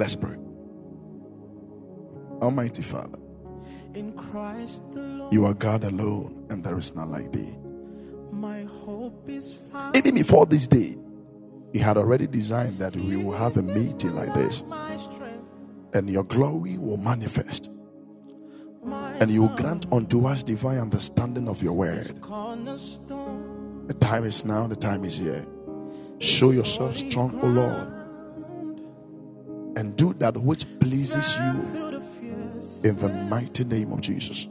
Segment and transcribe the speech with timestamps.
[0.00, 0.36] Let's pray.
[2.40, 3.18] Almighty Father,
[3.92, 5.30] in Christ Lord.
[5.30, 7.54] you are God alone, and there is none like thee.
[8.32, 10.96] My hope is found Even before this day,
[11.74, 14.64] you had already designed that we will have a meeting like this,
[15.92, 17.68] and your glory will manifest,
[19.20, 22.22] and you will grant unto us divine understanding of your word.
[22.22, 25.44] The time is now, the time is here.
[26.20, 27.99] Show yourself strong, O Lord,
[29.76, 31.90] and do that which pleases you
[32.84, 34.48] in the mighty name of Jesus.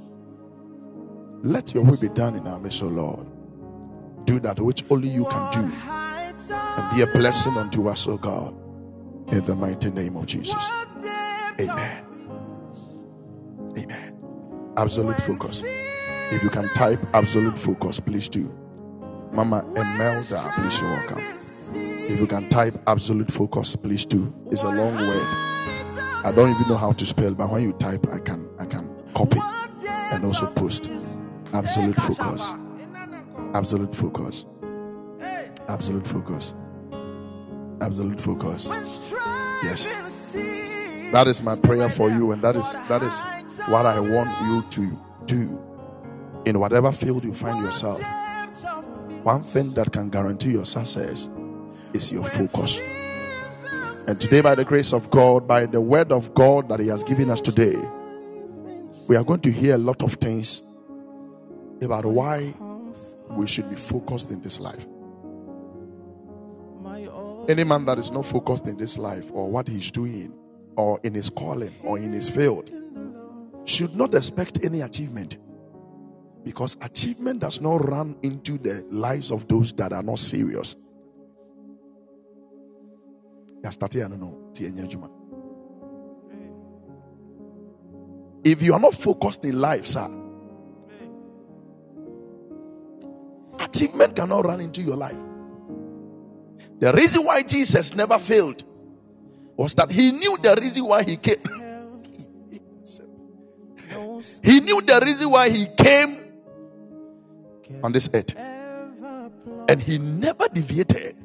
[1.41, 3.27] Let your will be done in our midst, O Lord.
[4.25, 5.71] Do that which only you can do
[6.51, 8.53] and be a blessing unto us, O God,
[9.31, 10.63] in the mighty name of Jesus.
[11.59, 12.05] Amen.
[13.77, 14.15] Amen.
[14.77, 15.63] Absolute focus.
[16.31, 18.53] If you can type absolute focus, please do.
[19.33, 21.38] Mama Emelda, please welcome.
[22.09, 24.33] If you can type absolute focus, please do.
[24.49, 25.27] It's a long word.
[26.25, 28.89] I don't even know how to spell, but when you type, I can I can
[29.13, 29.39] copy
[29.85, 30.89] and also post.
[31.53, 32.55] Absolute focus.
[33.53, 34.47] Absolute focus.
[35.67, 36.55] Absolute focus.
[37.79, 38.67] Absolute focus.
[39.63, 39.85] Yes.
[41.11, 43.21] That is my prayer for you, and that is that is
[43.67, 45.61] what I want you to do
[46.45, 48.01] in whatever field you find yourself.
[49.21, 51.29] One thing that can guarantee your success
[51.93, 52.79] is your focus.
[54.07, 57.03] And today, by the grace of God, by the word of God that He has
[57.03, 57.75] given us today,
[59.07, 60.63] we are going to hear a lot of things
[61.81, 62.53] about why
[63.29, 64.85] we should be focused in this life.
[67.47, 70.33] Any man that is not focused in this life or what he's doing
[70.75, 72.69] or in his calling or in his field
[73.65, 75.37] should not expect any achievement
[76.43, 80.75] because achievement does not run into the lives of those that are not serious.
[83.69, 85.09] Start here, no, tie enye adwuma.
[88.43, 90.09] If you are not focused in life, sir,
[93.59, 95.17] achievement cannot run into your life.
[96.79, 98.63] The reason why Jesus never failed
[99.57, 101.43] was that he knew the reason why he came.
[104.41, 106.17] he knew the reason why he came
[107.83, 108.33] on this earth.
[109.67, 111.17] And he never deviated.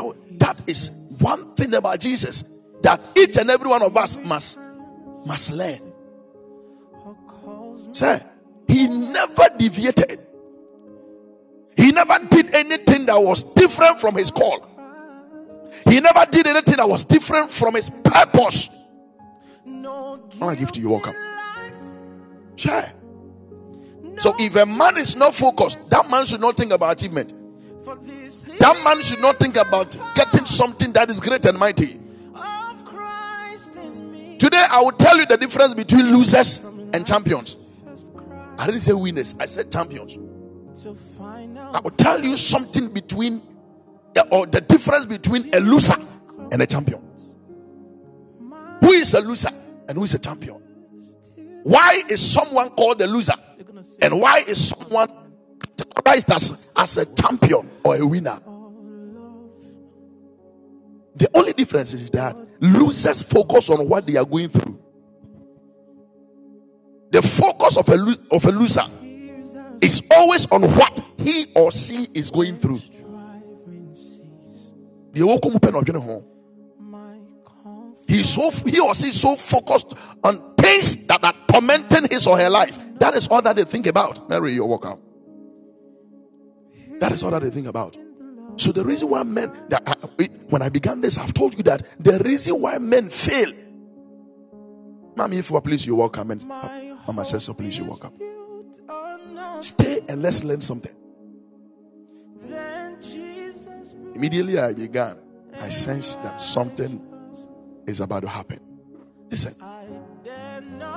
[0.00, 2.44] From That, is one thing about Jesus
[2.82, 4.58] that each and every one of us must
[5.26, 5.92] must learn.
[7.92, 8.22] Sir,
[8.66, 10.20] he never deviated.
[11.76, 14.66] He never did anything that was different from his call.
[15.86, 18.68] He never did anything that was different from his purpose.
[20.42, 21.14] I give to you welcome.
[22.56, 22.84] Sure.
[24.18, 27.32] So if a man is not focused, that man should not think about achievement.
[28.60, 31.98] That man should not think about getting something that is great and mighty.
[34.38, 36.58] Today, I will tell you the difference between losers
[36.92, 37.56] and champions.
[38.58, 40.18] I didn't say winners, I said champions.
[41.72, 43.40] I will tell you something between
[44.16, 45.94] uh, or the difference between a loser
[46.52, 47.02] and a champion.
[48.80, 49.50] Who is a loser
[49.88, 50.56] and who is a champion?
[51.62, 53.34] Why is someone called a loser
[54.02, 55.08] and why is someone
[55.58, 58.38] categorized as, as a champion or a winner?
[61.20, 64.80] The only difference is that losers focus on what they are going through.
[67.10, 68.86] The focus of a, lo- of a loser
[69.82, 72.80] is always on what he or she is going through.
[78.06, 79.92] He so he or she is so focused
[80.24, 82.78] on things that are tormenting his or her life.
[82.98, 84.26] That is all that they think about.
[84.30, 84.98] Mary, you're welcome.
[86.98, 87.98] That is all that they think about.
[88.60, 91.62] So the reason why men that uh, I- when I began this, I've told you
[91.62, 93.50] that the reason why men fail.
[95.16, 98.04] Mommy, if you please, you walk up And my Mama says so, please, you walk
[98.04, 100.92] nothing Stay and let's learn something.
[104.14, 105.16] Immediately I began,
[105.58, 107.00] I sensed that something
[107.86, 108.60] is about to happen.
[109.30, 109.54] Listen,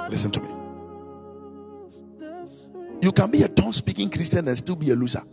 [0.09, 0.49] listen to me.
[3.01, 5.23] You can be a tongue speaking Christian and still be a loser.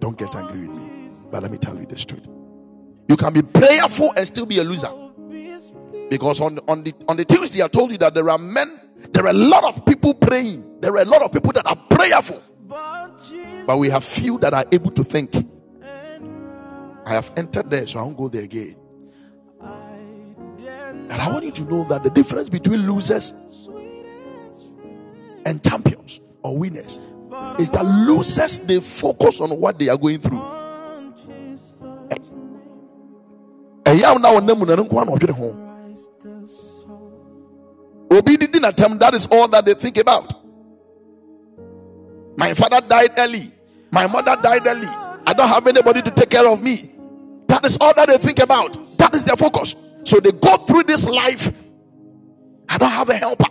[0.00, 1.10] Don't get angry with me.
[1.30, 2.26] But let me tell you the truth.
[3.08, 4.90] You can be prayerful and still be a loser.
[6.08, 8.80] Because on, on the on the Tuesday, I told you that there are men,
[9.12, 10.80] there are a lot of people praying.
[10.80, 12.42] There are a lot of people that are prayerful.
[13.66, 15.36] But we have few that are able to think.
[17.06, 18.76] I have entered there, so I won't go there again.
[19.60, 23.32] And I want you to know that the difference between losers
[25.44, 27.00] and champions or winners
[27.58, 30.38] is that losers they focus on what they are going through.
[30.38, 31.72] on Jesus'
[33.86, 34.00] name.
[34.00, 35.56] now now ɔnam mu na no nko ara na ɔdwene ho
[38.12, 40.34] obi that is all that they think about.
[42.36, 43.50] My father died early.
[43.90, 44.86] My mother died early.
[45.26, 46.90] I don't have anybody to take care of me.
[47.48, 48.72] That is all that they think about.
[48.98, 49.74] That is their focus.
[50.04, 51.52] So they go through this life.
[52.68, 53.46] I don't have a helper.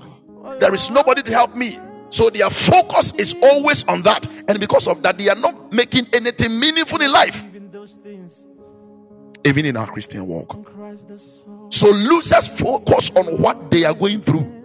[0.59, 1.77] There is nobody to help me
[2.09, 6.07] so their focus is always on that and because of that they are not making
[6.13, 8.45] anything meaningful in life Even those things.
[9.45, 11.67] even in our christian walk In Christ the soul.
[11.71, 14.55] So losers focus on what they are going through.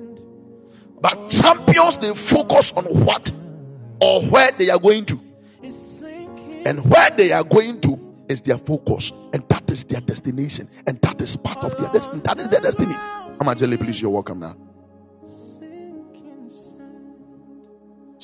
[1.00, 3.30] But champions they focus on what
[4.00, 5.20] or where they are going to.
[6.66, 7.98] And where they are going to
[8.30, 9.12] is their focus.
[9.34, 10.66] And that is their destination.
[10.86, 12.20] And that is part of their destiny.
[12.20, 12.94] That is their destiny.
[13.38, 14.56] Amajele, please, you're welcome now.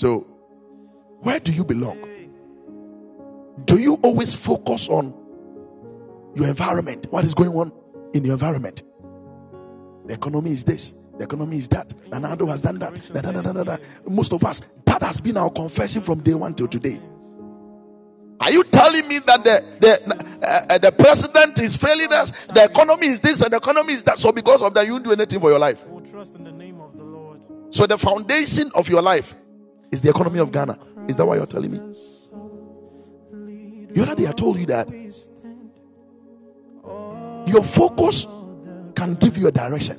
[0.00, 0.20] So,
[1.20, 1.98] where do you belong?
[3.66, 5.12] Do you always focus on
[6.34, 7.06] your environment?
[7.10, 7.70] What is going on
[8.14, 8.82] in your environment?
[10.06, 11.92] The economy is this, the economy is that.
[12.08, 12.98] Nana Addo has done that.
[13.12, 13.76] Da, da, da, da, da.
[14.08, 16.98] Most of us, that has been our confession from day one till today.
[18.40, 22.30] Are you telling me that the the uh, the president is failing us?
[22.54, 24.18] The economy is this and the economy is that.
[24.18, 25.86] So because of that, you won't do anything for your life.
[25.88, 27.44] Will trust in the name of the Lord.
[27.68, 29.34] So the foundation of your life
[29.90, 30.78] is the economy of Ghana.
[31.08, 31.78] Is that why you're telling me?
[33.92, 34.88] The other day I told you that
[37.46, 38.26] your focus
[38.94, 39.98] can give you a direction.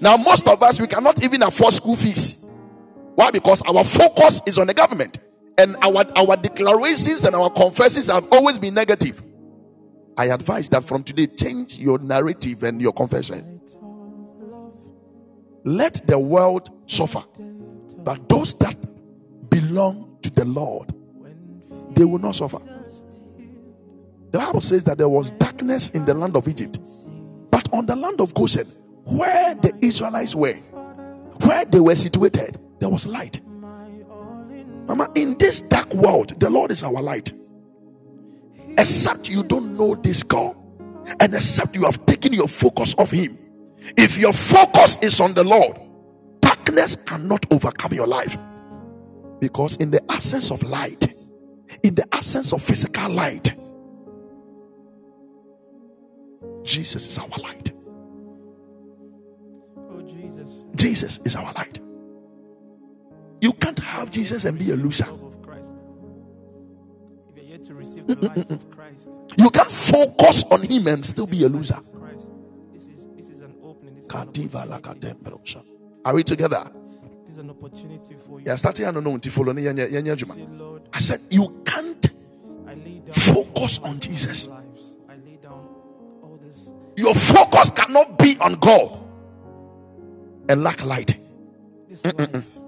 [0.00, 2.50] Now, most of us we cannot even afford school fees.
[3.14, 3.30] Why?
[3.30, 5.18] Because our focus is on the government,
[5.56, 9.22] and our our declarations and our confessions have always been negative.
[10.18, 13.60] I advise that from today, change your narrative and your confession.
[15.64, 17.24] Let the world suffer,
[18.06, 18.76] but those that
[19.50, 20.94] belong to the Lord,
[21.96, 22.58] they will not suffer.
[24.30, 26.78] The Bible says that there was darkness in the land of Egypt,
[27.50, 28.66] but on the land of Goshen,
[29.06, 30.54] where the Israelites were,
[31.42, 33.40] where they were situated, there was light.
[34.86, 37.32] Mama, in this dark world, the Lord is our light.
[38.78, 40.54] Except you don't know this God,
[41.18, 43.36] and except you have taken your focus off Him.
[43.96, 45.80] If your focus is on the Lord,
[46.76, 48.36] darkness cannot overcome your life.
[49.40, 51.06] Because in the absence of light,
[51.82, 53.52] in the absence of physical light,
[56.62, 57.72] Jesus is our light.
[59.76, 60.64] Oh, Jesus.
[60.74, 61.78] Jesus is our light.
[63.40, 65.06] You can't have Jesus and be a loser.
[65.06, 65.72] Love of Christ.
[67.30, 69.08] If you're yet to receive the life of Christ,
[69.38, 71.78] You can't focus on Him and still be a loser.
[72.72, 73.94] This is this is an opening.
[73.96, 74.06] This
[76.06, 76.12] is, an Kadiva opportunity.
[76.12, 76.12] lakadembrosha.
[76.12, 76.70] Are we together?
[77.24, 78.46] This is an opportunity for you.
[78.46, 80.34] Yeah, starting I don't know until follow ni yenya- yenya juma.
[80.34, 82.06] Say, Lord, I said you can't
[82.66, 84.46] I lay down focus on Jesus.
[84.48, 84.82] Lives.
[85.08, 85.66] I lay down
[86.22, 88.98] all this Your focus cannot be on God
[90.48, 91.18] and lack light.
[91.88, 92.58] this life.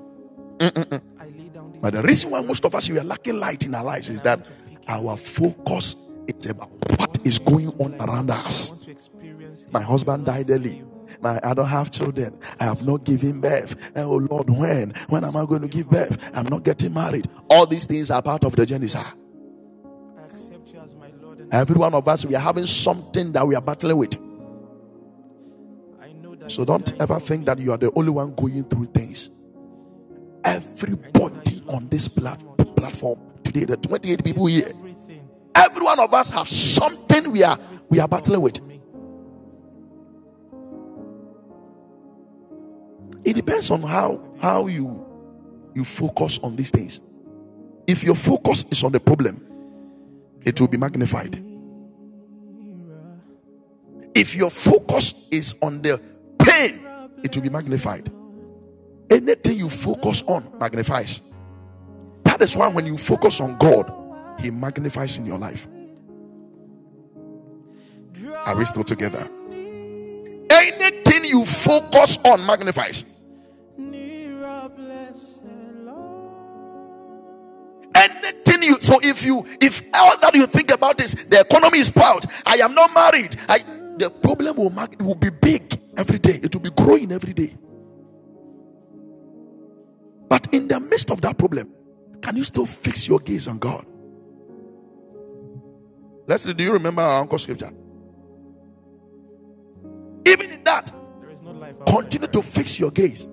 [0.61, 1.51] I lay
[1.81, 4.21] But the reason why most of us we are lacking light in our lives is
[4.23, 4.47] that
[4.89, 5.95] our focus
[6.27, 8.71] is about what is going on around us.
[8.71, 10.83] want to experience My husband died early.
[11.23, 12.39] My, I don't have children.
[12.61, 13.77] I have not given birth.
[13.97, 14.93] Oh Lord, when?
[15.09, 16.31] When am I going to give birth?
[16.37, 17.29] I'm not getting married.
[17.51, 19.05] All these things are part of the journey, sir.
[20.19, 23.33] I accept you as my Lord and Every one of us, we are having something
[23.33, 24.17] that we are battling with.
[26.01, 28.87] I know that So don't ever think that you are the only one going through
[28.87, 29.31] things.
[30.45, 32.43] Everybody on this plat-
[32.77, 34.73] platform today, the 28 people here,
[35.55, 37.59] every one of us have something we are
[37.91, 38.61] we are battling with.
[43.25, 45.05] It depends on how how you
[45.75, 47.01] you focus on these things.
[47.87, 49.41] If your focus is on the problem,
[50.45, 51.43] it will be magnified.
[54.15, 56.01] If your focus is on the
[56.39, 56.81] pain,
[57.23, 58.11] it will be magnified.
[59.11, 61.21] Anything you focus on magnifies.
[62.25, 63.93] That is why when you focus on God,
[64.41, 65.67] He magnifies in your life.
[68.45, 69.29] Are we still together?
[70.51, 73.05] Anything you focus on magnifies.
[77.95, 81.91] Anything you so if you if all that you think about is the economy is
[81.91, 83.59] proud i am not married i
[83.99, 86.39] the problem will mag- will be big every day.
[86.43, 87.57] It will be growing every day.
[90.29, 91.73] But in the midst of that problem
[92.23, 93.85] can you still fix your gaze on god?
[96.27, 97.73] Leslie do you remember our uncle scripture
[100.69, 103.27] that There is no life continue to fix your gaze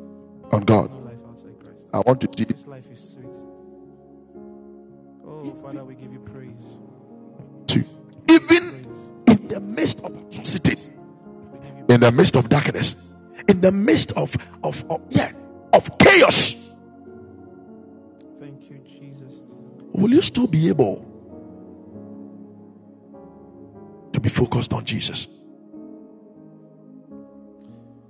[0.52, 1.84] on god no life outside Christ.
[1.94, 3.36] i want to see This life is sweet.
[5.28, 6.64] Oh, Father, we give you praise.
[7.68, 7.84] too
[8.36, 9.40] even Praise.
[9.42, 10.76] in the midst of atrocity,
[11.90, 12.96] in the midst of darkness,
[13.48, 15.32] in the midst of, of, of yeah,
[15.74, 16.54] of chaos,
[18.40, 19.34] Thank you, Jesus.
[19.94, 20.96] will you still be able
[24.14, 25.28] to be focused on Jesus?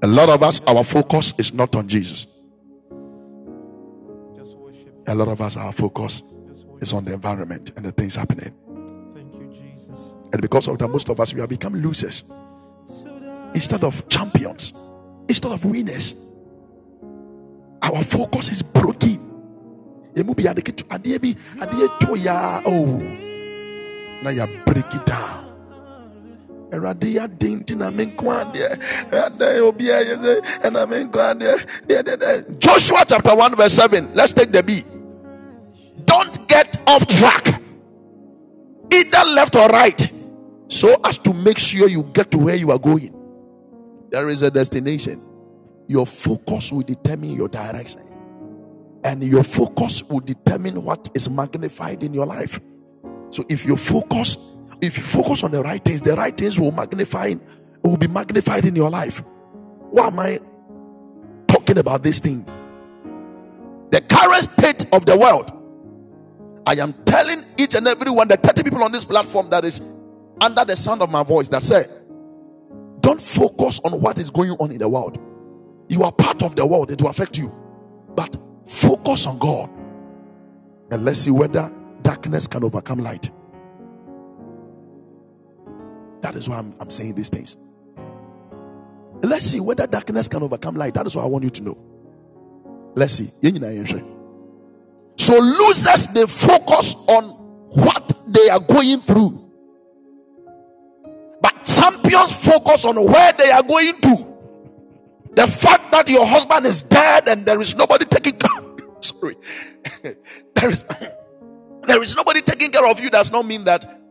[0.05, 2.27] A lot of us, our focus is not on Jesus.
[5.07, 6.21] A lot of us, our focus
[6.79, 8.53] is on the environment and the things happening.
[9.15, 9.99] Thank you, Jesus.
[10.31, 12.23] And because of that, most of us, we have become losers
[13.55, 14.73] instead of champions,
[15.27, 16.13] instead of winners.
[17.81, 19.17] Our focus is broken.
[20.15, 21.35] Emu bi adeke to- adeɛ bi
[21.65, 23.01] adeɛ to ya oh
[24.21, 25.44] na ya break it down.
[26.75, 28.79] Awurade yɛ adeɛ nti na me nko adeɛ
[29.11, 32.59] ɛdɛ obi a yɛ sɛ ɛna me nko adeɛ deɛ deɛ deɛ.
[32.59, 34.83] Joshua chapter one verse seven let's take the B.
[36.05, 37.61] Don't get off track,
[38.93, 40.11] either left or right,
[40.67, 43.13] so as to make sure you get to where you are going.
[44.09, 45.21] There is a destination.
[45.87, 48.01] Your focus will determine your direction
[49.05, 52.59] and your focus will determine what is magnified in your life.
[53.29, 54.35] So if you focus,
[54.85, 57.33] if you focus on the right things, the right things will magnify,
[57.83, 59.23] will be magnified in your life.
[59.89, 60.39] Why am I
[61.47, 62.45] talking about this thing?
[63.91, 65.51] The current state of the world.
[66.67, 69.81] I am telling each and every one, the 30 people on this platform that is
[70.41, 71.85] under the sound of my voice that say,
[73.01, 75.19] don't focus on what is going on in the world.
[75.87, 77.51] You are part of the world, it will affect you.
[78.15, 79.69] But focus on God
[80.91, 83.29] and let's see whether darkness can overcome light.
[86.25, 87.55] That is why I'm, I'm saying these things.
[89.21, 90.95] Let's see whether darkness can overcome light.
[90.95, 91.77] That is what I want you to know.
[92.95, 93.29] Let's see.
[95.17, 97.25] So losers they focus on
[97.69, 99.51] what they are going through.
[101.43, 104.33] But champions focus on where they are going to.
[105.35, 108.63] The fact that your husband is dead and there is nobody taking care
[108.99, 109.35] sorry.
[110.55, 110.85] there is
[111.83, 114.04] there is nobody taking care of you does not mean that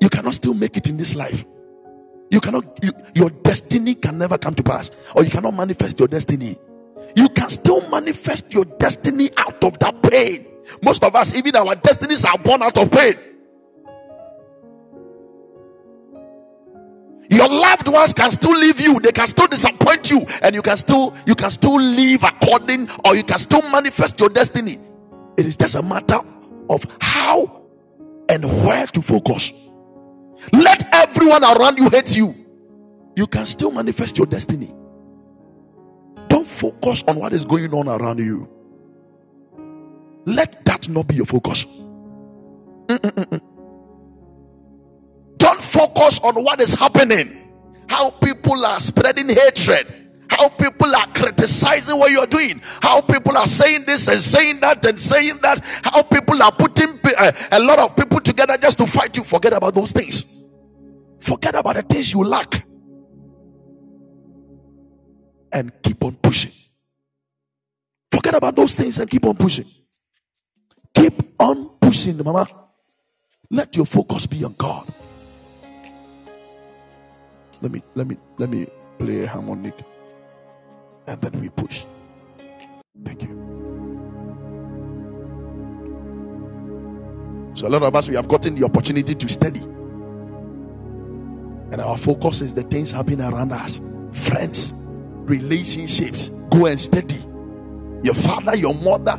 [0.00, 1.44] you cannot still make it in this life.
[2.30, 6.08] You cannot you, your destiny can never come to pass or you cannot manifest your
[6.08, 6.56] destiny.
[7.16, 10.46] You can still manifest your destiny out of that pain.
[10.82, 13.14] Most of us, even our destinies are born out of pain.
[17.30, 20.76] Your loved ones can still leave you, they can still disappoint you, and you can
[20.76, 24.78] still you can still live according or you can still manifest your destiny.
[25.36, 26.20] It is just a matter
[26.70, 27.62] of how
[28.28, 29.52] and where to focus.
[30.52, 32.34] Let everyone around you hate you.
[33.16, 34.74] You can still manifest your destiny.
[36.28, 38.48] Don't focus on what is going on around you.
[40.24, 41.64] Let that not be your focus.
[42.86, 43.40] Mm-mm-mm.
[45.38, 47.50] Don't focus on what is happening,
[47.88, 49.97] how people are spreading hatred,
[50.30, 54.84] how people are criticizing what you're doing, how people are saying this and saying that
[54.84, 58.86] and saying that, how people are putting uh, a lot of people together just to
[58.86, 59.24] fight you.
[59.24, 60.44] Forget about those things.
[61.20, 62.64] Forget about the things you lack
[65.52, 66.52] and keep on pushing.
[68.12, 69.66] Forget about those things and keep on pushing.
[70.94, 72.46] Keep on pushing, mama.
[73.50, 74.86] Let your focus be on God.
[77.60, 78.66] Let me let me let me
[78.98, 79.74] play harmonic
[81.08, 81.84] and then we push.
[83.04, 83.28] Thank you.
[87.54, 89.60] So a lot of us we have gotten the opportunity to study.
[91.70, 93.80] And our focus is the things happening around us.
[94.12, 94.74] Friends,
[95.24, 96.28] relationships.
[96.50, 97.16] Go and study.
[98.02, 99.18] Your father, your mother,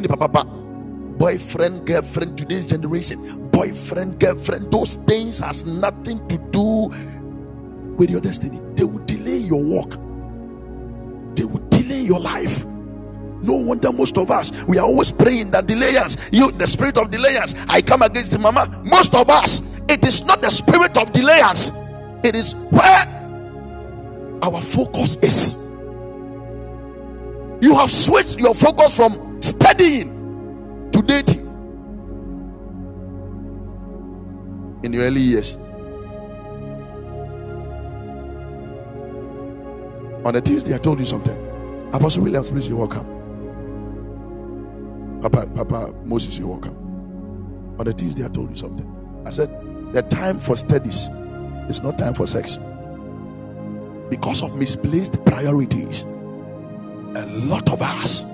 [0.00, 0.44] nipa papa.
[0.44, 3.48] Boyfriend, girlfriend, today's generation.
[3.50, 6.90] Boyfriend, girlfriend, those things has nothing to do
[8.00, 8.58] with your destiny.
[8.74, 9.90] They will delay your walk.
[11.36, 12.64] They will delay your life.
[13.42, 17.10] No wonder most of us we are always praying that delayance, you the spirit of
[17.10, 17.54] delayance.
[17.68, 18.82] I come against the mama.
[18.84, 21.70] Most of us, it is not the spirit of delayance,
[22.24, 23.04] it is where
[24.42, 25.56] our focus is.
[27.60, 31.40] You have switched your focus from studying to dating
[34.84, 35.58] in your early years.
[40.24, 41.36] On a Tuesday, I told you something.
[41.92, 43.06] Apostle Williams, please, you're welcome.
[45.22, 46.76] Papa, Papa Moses, you're welcome.
[47.78, 48.86] On a Tuesday, I told you something.
[49.26, 49.48] I said,
[49.94, 51.08] the time for studies
[51.68, 52.58] is not time for sex.
[54.10, 58.24] Because of misplaced priorities, a lot of us,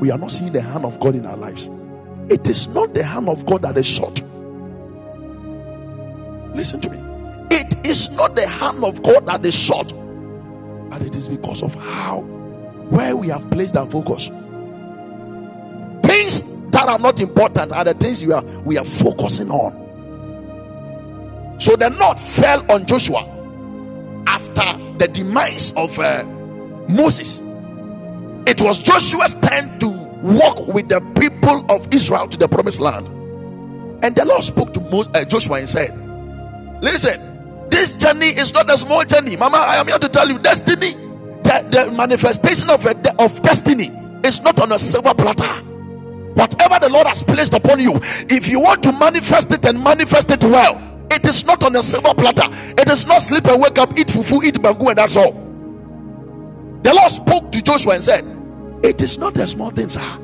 [0.00, 1.70] we are not seeing the hand of God in our lives.
[2.28, 4.22] It is not the hand of God that is short.
[6.54, 6.98] Listen to me.
[7.50, 9.92] It is not the hand of God that they sought,
[10.92, 12.20] but it is because of how,
[12.90, 14.28] where we have placed our focus.
[16.02, 19.72] Things that are not important are the things we are we are focusing on.
[21.58, 23.20] So the Lord fell on Joshua
[24.26, 26.24] after the demise of uh,
[26.90, 27.40] Moses.
[28.46, 33.06] It was Joshua's turn to walk with the people of Israel to the promised land.
[34.04, 37.31] And the Lord spoke to Mo- uh, Joshua and said, Listen,
[37.82, 39.36] this journey is not a small journey.
[39.36, 40.92] Mama, I am here to tell you destiny,
[41.42, 43.90] the, the manifestation of, a, of destiny
[44.24, 45.52] is not on a silver platter.
[46.34, 47.98] Whatever the Lord has placed upon you,
[48.30, 51.82] if you want to manifest it and manifest it well, it is not on a
[51.82, 52.46] silver platter.
[52.80, 55.32] It is not sleep and wake up, eat fufu, eat banku, and that's all.
[56.82, 58.24] The Lord spoke to Joshua and said,
[58.84, 60.18] It is not a small thing, sir.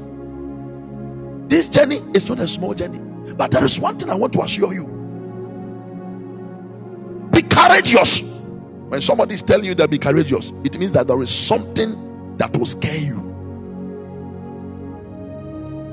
[1.49, 3.01] This journey is not a small journey.
[3.35, 4.98] But there is one thing I want to assure you
[7.43, 8.21] be courageous.
[8.89, 12.57] When somebody is telling you that be courageous, it means that there is something that
[12.57, 13.25] will scare you.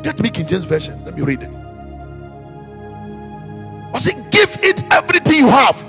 [0.04, 1.04] Get me King James Version.
[1.06, 1.54] Let me read it.
[3.94, 5.84] I say, give it everything you have.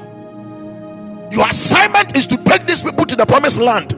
[1.33, 3.93] Your assignment is to take these people to the promised land.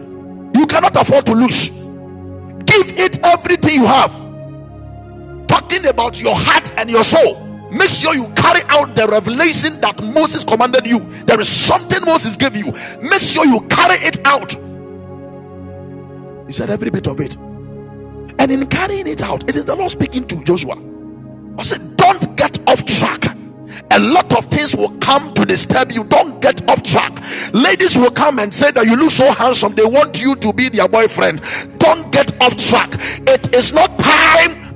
[0.57, 1.69] You cannot afford to lose.
[1.69, 4.13] Give it everything you have.
[5.47, 7.48] Talking about your heart and your soul.
[7.71, 11.01] Make sure you carry out the revelation that Moses commanded you.
[11.27, 12.73] There is something Moses gave you.
[13.03, 14.53] Make sure you carry it out.
[16.47, 17.37] He said, every bit of it.
[18.39, 20.77] And in carrying it out, it is the Lord speaking to Joshua.
[21.59, 23.25] I said, Don't get off track.
[23.91, 26.05] A lot of things will come to disturb you.
[26.05, 27.13] Don't get off track.
[27.53, 30.69] Ladies will come and say that you look so handsome, they want you to be
[30.69, 31.43] their boyfriend.
[31.79, 32.91] Don't get off track.
[33.27, 34.68] It is not time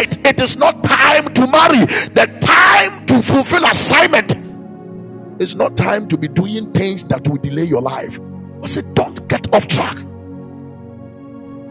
[0.00, 1.84] it is not time to marry.
[2.14, 4.36] The time to fulfill assignment
[5.40, 8.18] it's not time to be doing things that will delay your life.
[8.62, 9.96] I said, Don't get off track.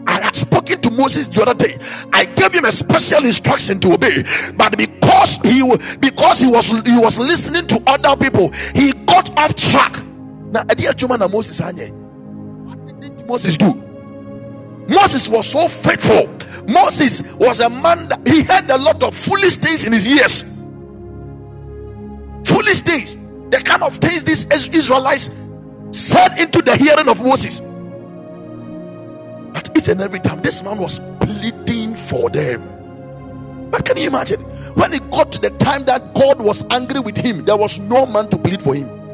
[0.06, 1.78] I had spoken to Moses the other day.
[2.14, 4.24] I gave him a special instruction to obey,
[4.56, 5.62] but because he
[6.00, 10.02] because he was he was listening to other people, he got off track.
[10.50, 11.60] Now, na Moses.
[11.60, 13.74] What did Moses do?
[14.88, 16.37] Moses was so faithful.
[16.68, 20.42] Moses was a man that he had a lot of foolish things in his ears.
[22.44, 23.16] Foolish things,
[23.50, 25.30] the kind of things these Israelites
[25.92, 27.60] said into the hearing of Moses.
[29.40, 32.90] But each and every time, this man was pleading for them.
[33.70, 34.40] But can you imagine?
[34.74, 38.06] When it got to the time that God was angry with him, there was no
[38.06, 39.10] man to plead for him.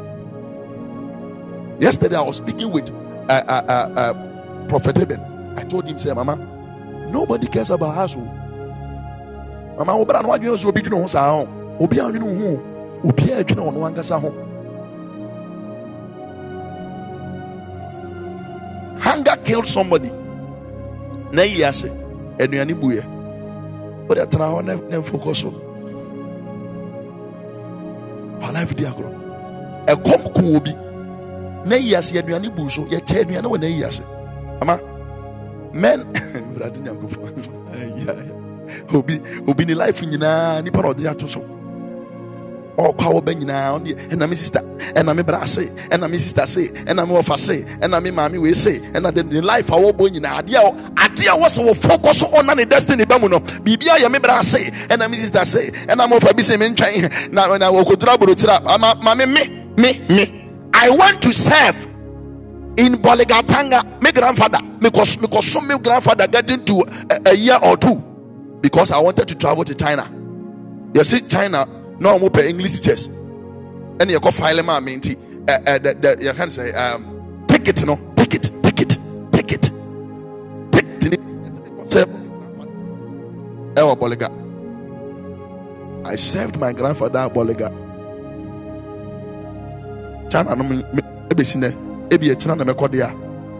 [1.81, 5.21] Yesterday, I was speaking with uh, uh, uh, uh, Prophet Eben.
[5.59, 6.37] I told him, say, Mama,
[7.15, 8.17] nobody cares about us.
[8.19, 8.45] oh."
[9.79, 11.49] Mama, obra no adwene so obi dwene ho saa ho.
[11.81, 12.35] Obi adwene ho.
[12.41, 12.63] ho.
[13.09, 14.31] Obi adwene ho no ankasa ho.
[19.01, 20.11] Hunger killed somebody.
[21.33, 21.91] Na yi ase.
[22.39, 23.03] Aduane buye.
[24.09, 25.03] Wode atena hɔ na.
[28.41, 29.11] Fa life di agorɔ.
[29.87, 30.73] Ɛkɔm ko obi.
[31.67, 32.83] Na yi ase aduane bu so.
[32.83, 34.03] Yɛkyɛ aduane wɔ na yi ase.
[34.63, 34.79] Ama
[35.75, 36.01] men
[36.55, 37.35] Awurade Nyankopɔn.
[38.95, 41.41] Obi obi ne life nyinaa nipa na ɔde ato so.
[42.77, 44.61] ɔkɔ a wɔbɛ nyinaa ɔne ɛna me sister
[44.95, 48.39] ɛna me bra se ɛna me sister se ɛna me wɔfa se ɛna me maame
[48.41, 51.77] wei se ɛna de ne life a wɔbɔ nyinaa adeɛ a adeɛ a wɔsɛ wɔ
[51.77, 54.59] focus on na ne destiny ba mu no biribi ayɛ me bra se
[54.89, 58.61] ɛna me sister se ɛna me wɔfa bi se me ntwɛn na na wɔkɔdura aborɔkyira
[58.67, 60.41] ama maame me me me
[60.75, 61.94] I want to serve
[62.77, 67.97] in Bolgatanga my grandfather because because my grandfather getting to a, a year or two
[68.61, 70.11] because I wanted to travel to China.
[70.95, 71.67] You see, China,
[72.01, 73.07] no more pay English teachers.
[73.07, 75.17] And you go file my minty.
[75.49, 78.99] Uh, uh, you can say, um, ticket, no, ticket, ticket,
[79.33, 79.71] ticket,
[80.73, 81.21] ticket.
[83.77, 84.31] Ewa Boliga.
[86.07, 87.69] I served my grandfather Boliga.
[90.31, 91.61] China, no, me, me, maybe seen
[92.15, 93.11] ebi ɛkyina na mɛkɔ de a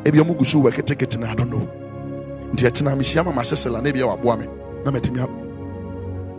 [0.05, 1.69] ebi ɔmo gu so wɔ ketekete na know
[2.53, 4.47] nti ɛkyina mehyia ma sesela na ebi a waboa me.
[4.85, 5.27] Na matumi a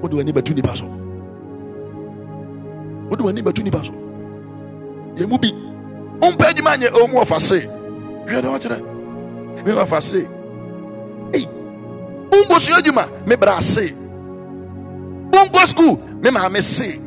[0.01, 0.85] wode w'ani bɛtu nipa so
[3.09, 3.91] wode w'ani bɛtu nipa so
[5.17, 5.51] yɛ mu bi
[6.21, 7.59] wompɛ adwuma anyɛ ɔmu ɔfa se
[8.27, 8.79] hwɛ dɛ wɔkyerɛ
[9.65, 10.27] me ɔfa se
[11.33, 11.47] ei.
[12.31, 13.93] Wonkɔ sua adwuma me bra se
[15.31, 16.99] wonkɔ school me maame se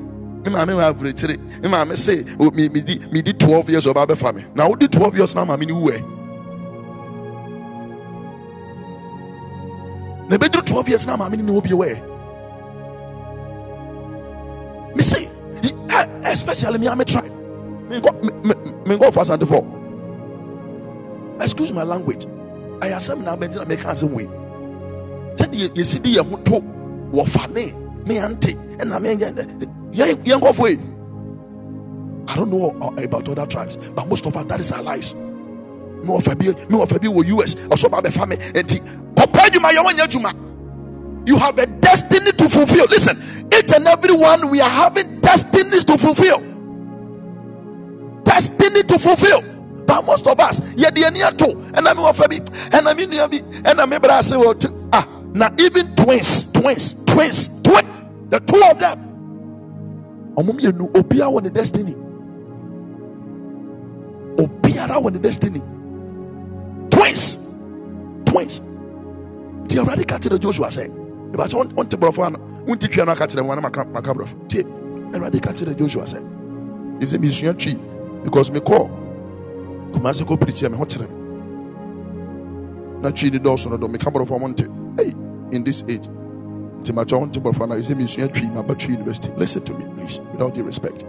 [0.48, 3.86] me maame wɔ aburokyire me maame se o mi mi di mi di twelve years
[3.86, 6.02] ɔba bɛfa me na wodi twelve years na maame ni wu ɛ
[10.28, 12.00] na ebeduru twelve years na maame ni wo bi wɔ ɛ
[14.96, 15.28] me say
[15.62, 17.30] e- eh, especially me ame tribe.
[17.90, 19.64] Me go for asante for.
[21.42, 22.26] Excuse my language.
[22.82, 24.28] I asɛm na abɛnti na meka asɛm wei
[25.36, 26.60] sɛdeɛ yɛsi di yɛn ho to
[27.12, 27.72] wɔ fa ne
[28.06, 30.14] me ante ɛna me yɛn I
[32.36, 35.14] don't know uh, about other tribes but most of us that is our lives.
[35.14, 35.22] Me
[36.04, 38.78] bi me wɔ US ɔsɔ ba bɛ fa me eti
[39.14, 40.08] kɔpɛ adwuma yɛn wɔn nyɛ
[41.26, 42.86] you have a destiny to fulfill.
[42.86, 43.18] Listen
[43.52, 46.38] each and every one we are having destinies to fulfill.
[48.24, 49.42] Destiny to fulfill.
[49.84, 53.88] But most of us ato ɛna mi wɔ fa bi ɛna mi nua bi ɛna
[53.88, 58.02] mi bra ase wɔ tu ah now even twins twins twins twins.
[58.30, 59.07] The two of them
[60.38, 61.94] ɔmo mmienu obiara wɔ ne destiny.
[64.38, 65.62] Obiara wɔ ne destiny.
[66.90, 67.52] Twins.
[68.24, 68.62] Twins.
[69.66, 70.88] Ti awurade ka kyerɛ joshua sɛ
[71.32, 74.48] ebakyɛ wɔnte borɔfo ano wonte twia no aka kyerɛ mu ana maka maka borɔfo.
[74.48, 74.62] Tie.
[75.12, 76.22] Awurade ka kyerɛ joshua sɛ
[77.00, 77.76] mesua twi
[78.22, 78.90] because mekɔɔ
[79.92, 81.06] kumase kɔ pirikyi a me me.
[83.02, 84.68] Na twi ne dɔɔso no dɔ meka borɔfo ɔmo nte.
[85.00, 85.12] Ei
[85.50, 86.08] in this age
[88.74, 91.04] twi university listen to me please without due respect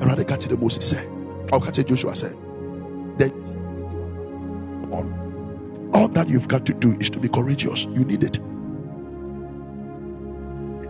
[0.00, 1.00] awurade ka kyerɛ moses sɛ
[1.52, 2.28] ɔka kyerɛ joshua sɛ
[3.18, 3.32] that
[4.92, 5.12] on
[5.94, 8.38] all that you've got to do is to be courageous you need it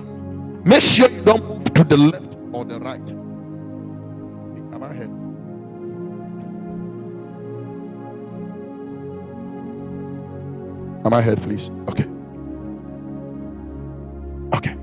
[0.64, 3.12] Make sure you don't move to the left or the right.
[4.74, 5.17] Am I ahead?
[11.06, 11.70] Am I heard, please?
[11.90, 12.06] Okay.
[14.56, 14.76] Okay.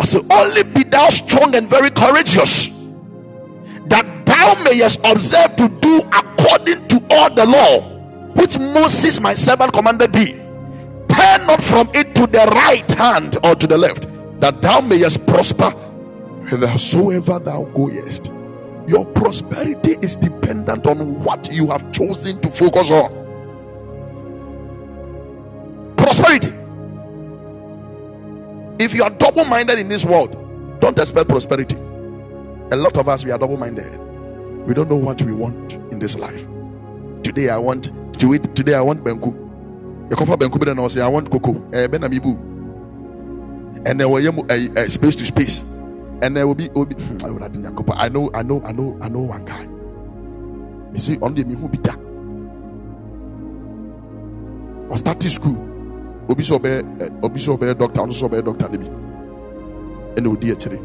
[0.00, 2.68] I say, only be thou strong and very courageous
[3.86, 7.80] that thou mayest observe to do according to all the law
[8.34, 10.32] which Moses my servant commanded thee.
[11.08, 14.06] Turn not from it to the right hand or to the left,
[14.40, 18.30] that thou mayest prosper whithersoever thou goest.
[18.86, 23.25] Your prosperity is dependent on what you have chosen to focus on.
[28.86, 30.30] If you are double minded in this world,
[30.78, 31.74] don't expect prosperity.
[32.70, 33.98] A lot of us, we are double minded.
[34.64, 36.46] We don't know what we want in this life.
[37.24, 38.54] Today, I want to eat.
[38.54, 39.34] Today, I want Banku.
[40.12, 41.70] I want Coco.
[41.72, 41.88] Eh,
[43.84, 45.62] And there will be uh, space to space.
[46.22, 47.56] And there will be, will be not
[47.98, 49.64] I know, I know, I know, I know one guy.
[50.94, 51.98] You see, only me who be that.
[54.92, 55.75] I started school.
[56.28, 56.82] Obi so be,
[57.22, 58.86] obi so be doctor, also so be doctor, maybe.
[60.16, 60.80] And we dear today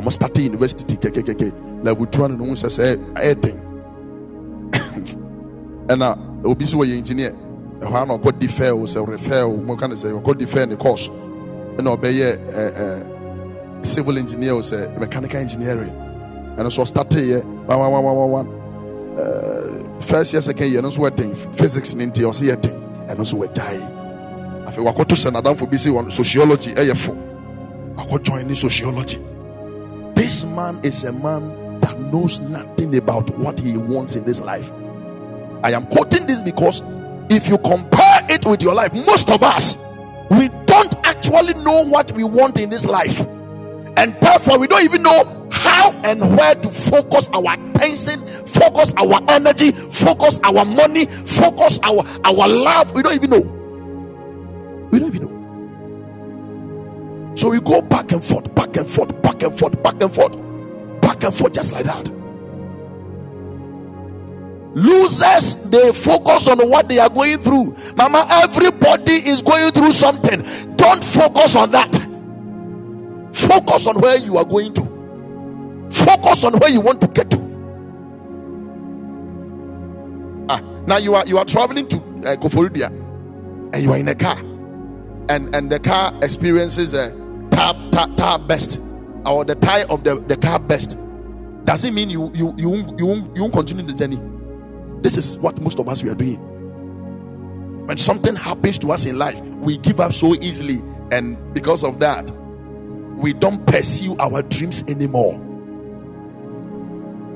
[0.00, 3.60] ɔmo start university kɛkɛkɛkɛ level two ano ne ho sɛ sɛ ɛyɛ den
[5.88, 7.32] ɛna obi so wɔyɛ engineer
[7.80, 10.66] ɛhɔ ana ɔkɔ di fair o sɛ refair o mo ka ne sɛ ɔkɔ di
[10.66, 11.08] ne course.
[11.76, 15.92] Ɛna ɔbɛyɛ ɛɛ ɛɛ civil engineer o sɛ mechanical engineering
[16.56, 18.48] ɛno so ɔstart yɛ one one one one one.
[19.16, 22.80] Ɛɛ first year second year no nso wɔ den physics ne nti ɔsi yɛ den
[23.08, 23.99] ɛno
[24.70, 27.12] afei wakɔto sɛ nadamfo bi wɔn sociology eh, ɛyɛ fo
[27.96, 29.18] wakɔ join ne sociology.
[30.14, 34.70] This man is a man that knows nothing about what he wants in this life.
[35.62, 36.82] I am quoting this because
[37.30, 39.76] if you compare it with your life, most of us
[40.30, 43.20] we don't actually know what we want in this life,
[43.96, 49.20] and therefore we don't even know how and where to focus our attention, focus our
[49.28, 52.92] energy, focus our money, focus our our love.
[52.94, 53.59] We don't even know.
[54.90, 55.36] We don't even know.
[57.36, 60.32] So we go back and forth, back and forth, back and forth, back and forth,
[61.00, 62.08] back and forth, just like that.
[64.74, 67.76] Losers, they focus on what they are going through.
[67.96, 70.42] Mama, everybody is going through something.
[70.76, 71.92] Don't focus on that.
[73.32, 74.82] Focus on where you are going to.
[75.90, 77.38] Focus on where you want to get to.
[80.48, 82.88] Ah, now you are you are traveling to uh, Koforidua,
[83.72, 84.36] and you are in a car,
[85.30, 87.10] and and the car experiences a
[87.50, 88.80] tap tap tap best,
[89.24, 90.98] or the tire of the, the car best.
[91.64, 94.20] Does it mean you you you won't, you won't, you won't continue the journey?
[95.02, 96.38] This is what most of us we are doing.
[97.86, 102.00] When something happens to us in life, we give up so easily, and because of
[102.00, 102.28] that,
[103.16, 105.34] we don't pursue our dreams anymore.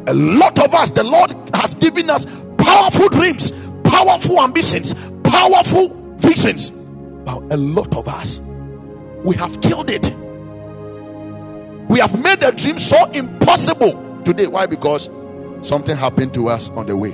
[0.07, 2.27] A lot of us, the Lord has given us
[2.59, 3.53] powerful dreams,
[3.85, 6.73] powerful ambitions, powerful visions.
[7.25, 8.41] But a lot of us,
[9.25, 10.13] we have killed it.
[11.89, 14.47] We have made the dream so impossible today.
[14.47, 14.67] Why?
[14.67, 15.11] Because
[15.63, 17.13] something happened to us on the way.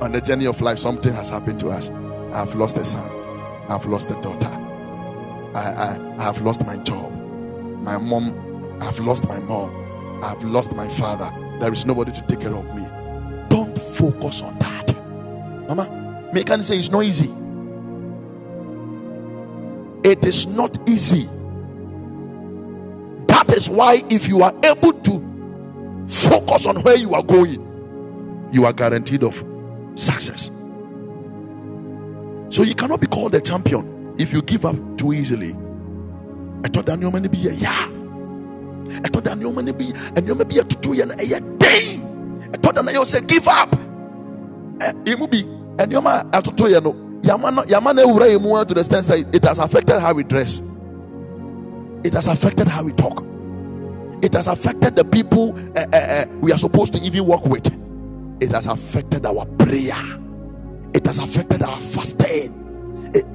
[0.00, 1.90] On the journey of life, something has happened to us.
[2.32, 3.08] I have lost a son.
[3.68, 4.48] I've lost a daughter.
[5.54, 7.12] I, I, I have lost my job.
[7.82, 9.70] My mom, I've lost my mom.
[10.24, 11.30] I've lost my father.
[11.60, 12.82] There is nobody to take care of me.
[13.48, 14.94] Don't focus on that.
[15.68, 16.01] Mama,
[16.32, 17.30] me can say it's not easy.
[20.04, 21.28] It is not easy.
[23.26, 28.64] That is why, if you are able to focus on where you are going, you
[28.66, 29.34] are guaranteed of
[29.94, 30.50] success.
[32.50, 35.56] So you cannot be called a champion if you give up too easily.
[36.64, 37.88] I thought that nneɛma no bi yɛ ya
[39.00, 42.82] ɛtɔ da nneɛma no bi nneɛma bi yɛ tutu yɛ no ɛyɛ den ɛtɔ da
[42.82, 43.74] na yɛ sɛ give up
[44.78, 45.42] ɛ will bi
[45.78, 47.50] nneɛma atoto yɛ no yama
[47.92, 50.60] no ewura yɛ mu to the extent that it has affected how we dress.
[52.04, 53.24] It has affected how we talk.
[54.22, 57.66] It has affected the people uh, uh, uh, we are supposed to even work with.
[58.40, 59.94] It has affected our prayer.
[60.94, 62.58] It has affected our fasting.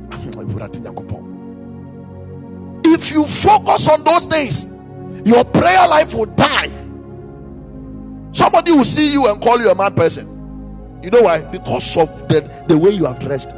[2.90, 4.78] If you focus on those things
[5.26, 6.70] your prayer life will die.
[8.32, 10.37] Somebody will see you and call you a mad person
[11.08, 11.42] you know why?
[11.42, 13.52] Because of the, the way you have dressed.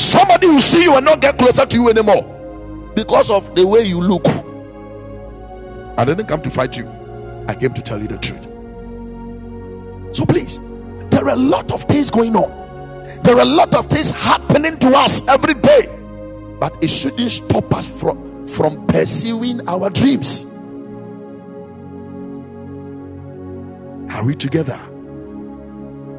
[0.00, 2.22] Somebody will see you and not get closer to you anymore
[2.94, 4.24] because of the way you look.
[5.98, 6.88] I didn't come to fight you.
[7.48, 8.44] I came to tell you the truth.
[10.14, 10.60] So please
[11.10, 13.22] there are a lot of things going on.
[13.24, 15.88] There are a lot of things happening to us every day.
[16.60, 20.46] But it shouldn't stop us from from pursuing our dreams
[24.14, 24.78] are we together?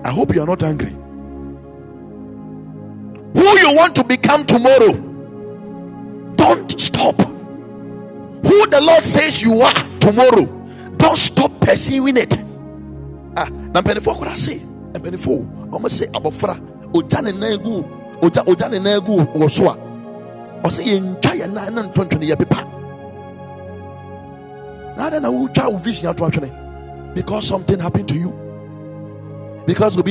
[0.04, 0.96] I hope you are not angry.
[3.34, 4.94] Who you want to become tomorrow?
[6.36, 7.22] Don't stop.
[7.22, 10.62] Who the lord says you are tomorrow
[11.02, 12.38] don't stop pursuing it.
[13.36, 14.62] Ah na mpanyinfoɔ koraa se
[14.94, 16.56] mpanyinfoɔ wɔn se abɔfra
[16.94, 17.84] ogya ne nan gu
[18.22, 19.76] ogya ogya ne nan gu wɔ so a.
[20.64, 22.62] Ɔsɛ yɛn ntwa yɛn nan ne ntontoni yɛ pepa.
[24.98, 26.52] Na adɛ na wotwa wo vision ato atwene
[27.14, 28.32] because something happened to you.
[29.68, 30.06] Because of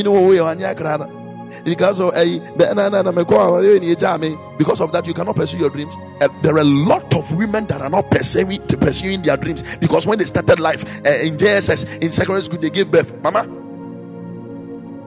[4.58, 5.94] because of that you cannot pursue your dreams.
[6.20, 9.62] Eh, there are a lot of women that are not pursuing pursuing their dreams.
[9.78, 13.12] Because when they started life eh, in JSS in secondary school they gave birth.
[13.22, 13.44] Mama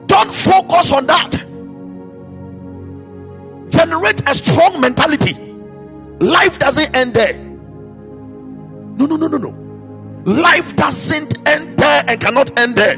[0.06, 1.30] don't focus on that.
[3.70, 5.34] Generate a strong mentality.
[6.20, 7.34] Life doesn't end there.
[8.96, 9.63] No no no no no
[10.24, 12.96] life doesn't end there and cannot end there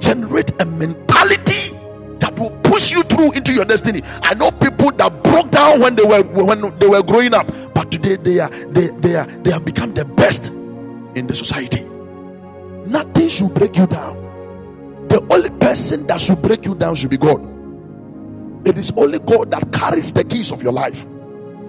[0.00, 1.76] generate a mentality
[2.18, 4.00] that will push you through into your destiny.
[4.22, 7.90] I know people that broke down when they were when they were growing up, but
[7.90, 10.48] today they are they they are they have become the best
[11.16, 11.82] in the society.
[12.86, 14.14] Nothing should break you down.
[15.08, 17.40] The only person that should break you down should be God.
[18.66, 21.06] It is only God that carries the keys of your life.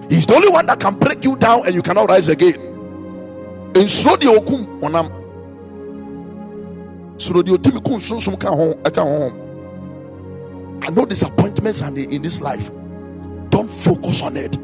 [0.08, 2.67] He's the only one that can break you down and you cannot rise again.
[3.88, 5.08] Slow the okum onam
[7.16, 9.32] soro deɛ ɔtumi ko nsonsom ka ho ɛka ho
[10.82, 12.70] I know disappointments are in this life.
[13.50, 14.56] Don't focus on it.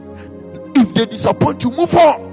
[0.77, 2.33] If they disappoint you, move on.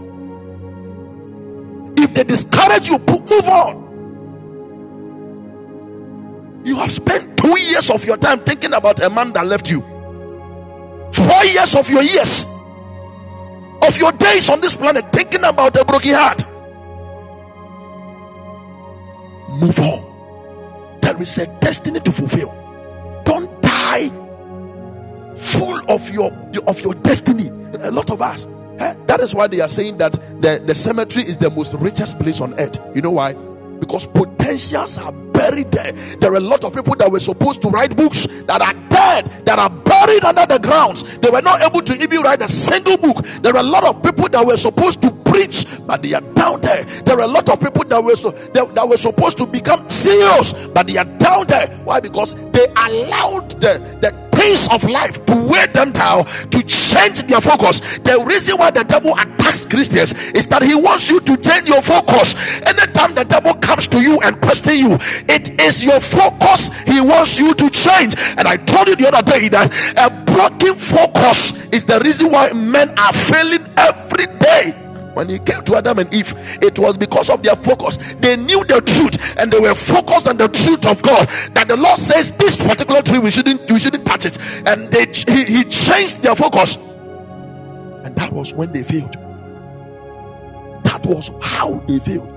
[1.98, 3.82] If they discourage you, move on.
[6.64, 9.82] You have spent two years of your time thinking about a man that left you.
[11.12, 12.46] Four years of your years,
[13.82, 16.44] of your days on this planet, thinking about a broken heart.
[19.52, 21.00] Move on.
[21.02, 22.54] There is a destiny to fulfill.
[23.26, 24.10] Don't die
[25.36, 26.32] full of your
[26.68, 27.50] of your destiny.
[27.82, 28.48] A lot of us.
[28.80, 32.20] eh, That is why they are saying that the, the cemetery is the most richest
[32.20, 32.80] place on earth.
[32.96, 33.34] You know why?
[33.80, 35.12] Because potentials are
[35.42, 35.92] buried there.
[36.22, 39.26] There are a lot of people that were supposed to write books that are dead,
[39.46, 41.18] that are buried under the grounds.
[41.18, 43.26] They were not able to even write a single book.
[43.42, 46.62] There are a lot of people that were supposed to preach, but they are down
[46.62, 46.84] there.
[46.84, 49.88] There are a lot of people that were so, that, that were supposed to become
[49.90, 51.68] CEOs, but they are down there.
[51.86, 52.00] Why?
[52.00, 57.42] Because they allowed the, the things of life to weigh them down, to change their
[57.42, 57.80] focus.
[58.00, 61.82] The reason why the devil attacks Christians is that he wants you to change your
[61.82, 62.36] focus.
[62.66, 64.98] Anytime the devil comes to you and question you,
[65.32, 68.16] it is your focus he wants you to change.
[68.38, 72.52] And I told you the other day that a broken focus is the reason why
[72.52, 74.78] men are failing every day.
[75.14, 77.98] When he came to Adam and Eve, it was because of their focus.
[78.20, 81.28] They knew the truth and they were focused on the truth of God.
[81.54, 85.06] That the Lord says this particular tree we shouldn't we shouldn't touch it, and they
[85.08, 86.78] he, he changed their focus,
[87.90, 89.16] and that was when they failed.
[90.84, 92.31] That was how they failed.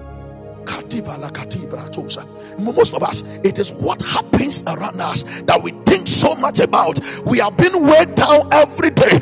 [2.59, 6.99] Most of us, it is what happens around us that we think so much about.
[7.25, 9.21] We are being weighed down every day.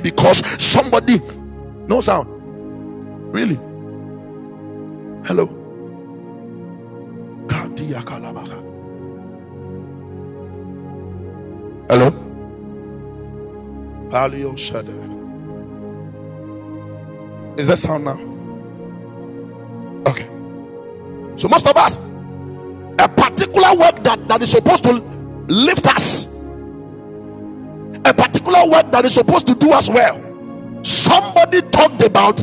[0.00, 1.20] Because somebody
[1.88, 2.28] no sound.
[3.32, 3.56] Really?
[5.26, 5.46] Hello.
[11.88, 12.10] Hello.
[17.56, 18.35] Is that sound now?
[20.06, 20.28] Okay.
[21.36, 21.98] So most of us,
[22.98, 24.92] a particular work that, that is supposed to
[25.48, 26.44] lift us,
[28.04, 30.22] a particular work that is supposed to do us well.
[30.84, 32.42] Somebody talked about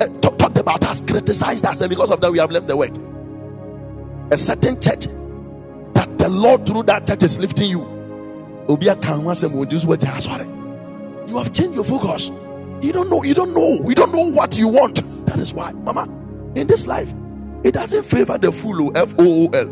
[0.00, 2.90] uh, talked about us, criticized us, and because of that, we have left the work.
[4.32, 5.06] A certain church
[5.94, 7.80] that the Lord through that church is lifting you.
[8.68, 10.46] Asɔre.
[11.28, 12.30] You have changed your focus.
[12.82, 15.02] You don't know, you don't know, you don't know what you want.
[15.26, 16.06] That is why, Mama,
[16.58, 17.12] in this life,
[17.64, 19.68] it doesn't favor the fool, oh, F O O L.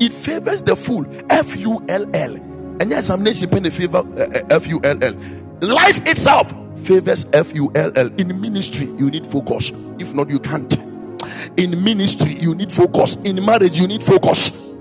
[0.00, 2.34] It favors the fool, F U L L.
[2.80, 5.14] And your examination pen the favor eh, eh, F U L L.
[5.60, 8.06] Life itself favors F U L L.
[8.18, 9.72] In ministry, you need focus.
[9.98, 10.76] If not, you can't.
[11.56, 13.16] In ministry, you need focus.
[13.16, 14.72] In marriage, you need focus.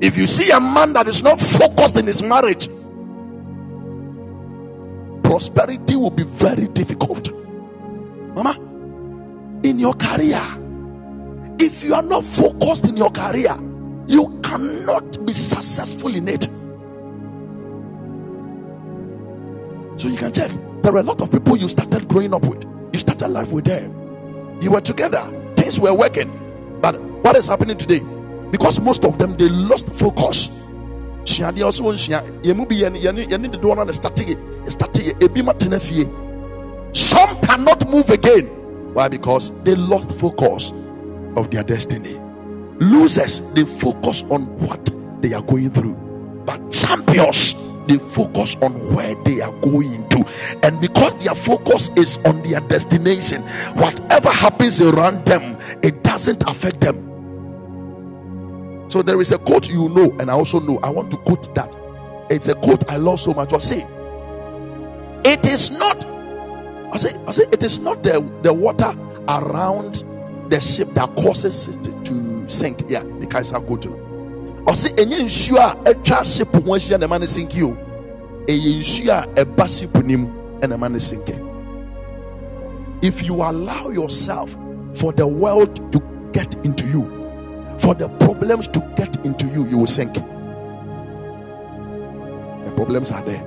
[0.00, 2.68] If you see a man that is not focused in his marriage,
[5.24, 7.30] prosperity will be very difficult.
[8.36, 8.56] Mama,
[9.62, 10.42] in your career,
[11.60, 13.56] if you are not focused in your career,
[14.06, 16.48] you cannot be successful in it.
[19.98, 20.50] So you can check.
[20.82, 22.64] There are a lot of people you started growing up with.
[22.92, 23.92] You started life with them.
[24.62, 25.22] You were together.
[25.56, 26.30] Things were working.
[26.80, 28.00] But what is happening today?
[28.50, 30.50] Because most of them they lost focus.
[31.24, 31.60] Some
[37.42, 38.57] cannot move again.
[38.98, 39.06] Why?
[39.06, 40.72] Because they lost focus
[41.36, 42.18] of their destiny.
[42.80, 44.90] Losers, they focus on what
[45.22, 45.94] they are going through.
[46.44, 47.54] But champions,
[47.86, 50.26] they focus on where they are going to.
[50.64, 53.42] And because their focus is on their destination,
[53.74, 56.96] whatever happens around them, it doesn't affect them.
[58.88, 60.80] So there is a quote you know, and I also know.
[60.82, 61.72] I want to quote that.
[62.30, 63.52] It's a quote I love so much.
[63.52, 63.86] I say,
[65.24, 66.17] it is not.
[66.92, 68.94] I say, I say, it is not the the water
[69.28, 70.04] around
[70.48, 72.84] the ship that causes it to sink.
[72.88, 73.86] Yeah, the Kaiser quote.
[74.66, 77.76] I say, enye nsuo a atwa ship ho ahyia na ɛma no sink o.
[78.46, 80.26] Ɛyɛ nsuo a ɛba ship nim
[80.60, 81.28] ɛna ɛma no sink.
[83.02, 84.56] If you allow yourself
[84.94, 86.00] for the world to
[86.32, 87.04] get into you,
[87.78, 90.14] for the problems to get into you, you will sink.
[92.64, 93.44] The problems are there.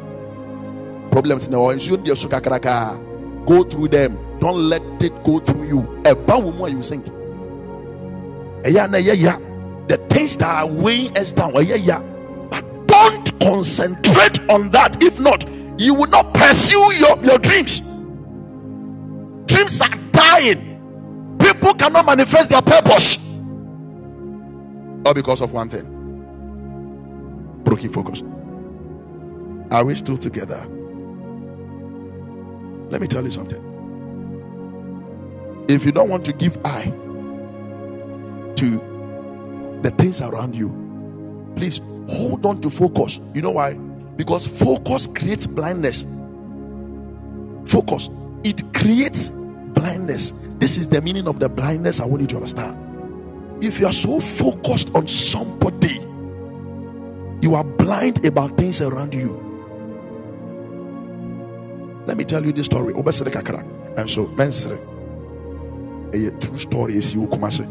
[1.12, 1.72] Problems now.
[1.72, 3.11] Nsuo deɛ so kakraka.
[3.46, 4.18] Go through them.
[4.40, 5.80] Don't let it go through you.
[6.28, 6.82] Wo mu you
[8.64, 8.88] ya.
[9.88, 11.54] The things that are weighing us down.
[11.54, 15.04] But don't concentrate on that.
[15.04, 15.46] If not,
[15.80, 17.82] you will not pursue your, your dreams.
[19.46, 21.38] Dreams are dying.
[21.40, 23.18] People cannot manifest their purpose.
[25.06, 26.02] All because of one thing
[27.64, 28.22] broken focus.
[29.72, 30.68] Are we still together?
[32.92, 33.64] Let me tell you something.
[35.70, 36.92] If you don't want to give eye
[38.58, 40.70] to the things around you,
[41.56, 43.22] please hold on to focus.
[43.34, 43.76] You know why?
[44.18, 46.06] Because focus creates blindness.
[47.66, 48.10] Focus,
[48.44, 50.34] it creates blindness.
[50.60, 52.78] This is the meaning of the blindness I want you to understand.
[53.64, 56.00] If you are so focused on somebody,
[57.42, 59.51] you are blind about things around you.
[62.06, 62.94] Let me tell you this story.
[62.94, 64.80] And so, mensere.
[66.14, 67.66] A true story is you kumase.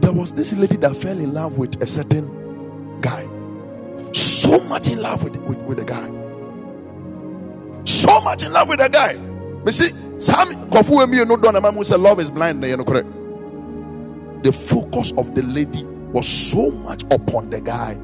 [0.00, 3.26] There was this lady that fell in love with a certain guy.
[4.12, 6.06] So much in love with, with, with the guy.
[7.84, 9.14] So much in love with the guy.
[9.64, 12.64] Me see, some kofu emi no don amamu say love is blind.
[12.64, 12.76] You.
[14.42, 17.94] The focus of the lady was so much upon the guy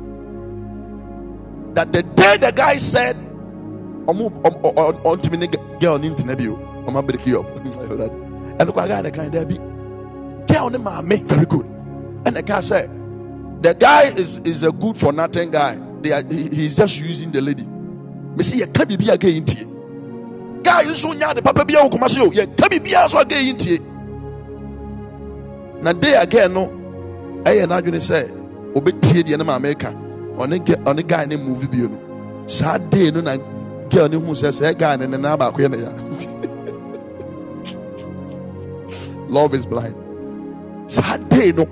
[1.74, 3.16] that the day the guy said,
[4.06, 5.46] "Omo on to me
[5.80, 7.46] girl ni ntina bi o, Omo break you up."
[8.60, 9.56] And the guy the guy there be
[10.46, 11.66] girl ni maame very good.
[12.24, 12.90] And the guy said,
[13.62, 15.78] "The guy is is a good for nothing guy.
[16.02, 19.36] They are, he, he's just using the lady." Me see, you can't be a gay
[19.36, 19.66] intie.
[20.62, 23.24] Guy, you so nya the papa bi a wokoma so you can't be so a
[23.24, 23.80] gay intie.
[25.82, 26.82] Na day again no,
[27.44, 28.18] ɛyɛ n'adwene sɛ
[28.74, 29.90] obetie deɛ ne maame ka
[30.36, 31.98] gɛ ɔne guy ne movie bio no
[32.46, 33.36] saa day no na
[33.92, 35.90] girl ne sɛ sɛ guy ne ne ne ya
[39.28, 39.94] love is blind.
[40.88, 41.64] Saa day no.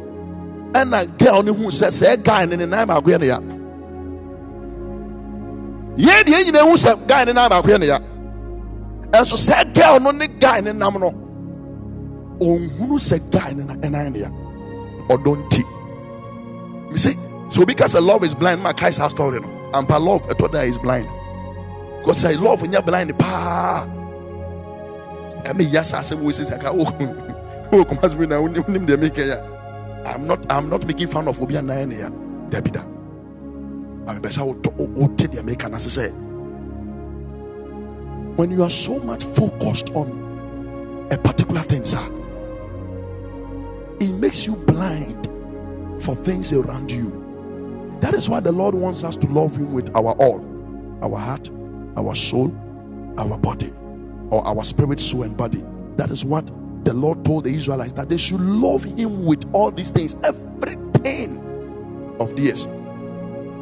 [0.73, 3.41] Ɛna girl no hu sɛ sɛ guy ne ne ya
[5.97, 7.99] yɛn deɛ nyina hu sɛ guy ne ya
[9.13, 10.73] ɛnso sɛ girl no ne guy no.
[10.73, 11.11] Nam no
[12.41, 14.29] ɔnhunu sɛ guy ne ya
[15.09, 15.63] ɔdɔ nti
[16.93, 17.17] me say
[17.49, 19.49] so obi ka sɛ love is blind ma kae saa story no.
[19.73, 21.07] Ampa love ɛtɔ da is blind
[22.01, 23.11] because I love blind
[26.51, 26.85] aka wo
[27.73, 29.39] wo kuma sɛ na wonim wonim deɛ meka ya
[30.07, 32.11] i'm not i'm not making fun of obi anan ne ya
[32.51, 32.83] dabi da
[34.11, 36.13] ame bɛ sɛ wotɔ wote deɛ meka na sɛ sɛ
[38.37, 40.09] when you are so much focused on
[41.11, 42.03] a particular thing sir
[44.01, 45.29] it makes you blind
[46.01, 47.13] for things around you.
[48.01, 50.41] That is why the lord wants us to love him with our all
[51.03, 51.51] our heart
[51.97, 52.55] our soul
[53.19, 53.73] our body
[54.31, 55.63] or our spirit soul and body.
[55.97, 56.47] That is what
[56.85, 61.39] the lord told the israelites that they should love him with all these things everything
[62.19, 62.67] of theirs.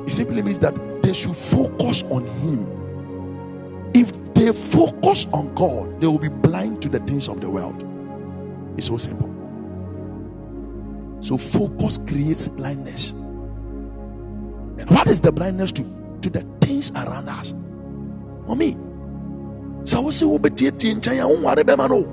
[0.07, 3.91] It simply means that they should focus on him.
[3.95, 7.85] If they focus on god they will be blind to the things of the world.
[8.77, 9.35] It's so simple.
[11.21, 13.11] So focus creates blindness.
[13.11, 15.83] And what is the blindness to?
[16.23, 17.55] To the things around us
[18.49, 18.77] mommy
[19.85, 22.07] sɛ wo sɛ wobɛtietie nkyɛn a wonware bɛma no.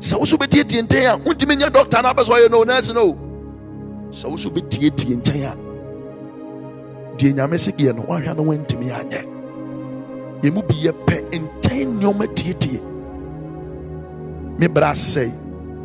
[0.00, 2.92] Sɛ wo so wobɛtietie nkyɛn a wontumi nyɛ dɔkta no apɛ sɛ ɔyɛ no nurse
[2.92, 3.14] no.
[4.10, 5.56] Sɛ wo so wobɛtietie nkyɛn a
[7.16, 9.26] deɛ nyame se yɛ no woahwɛ no woantumi anyɛ.
[10.42, 12.80] Yɛmu bi yɛpɛ nkyɛn nneɔma tietie
[14.58, 15.32] me bra sesɛe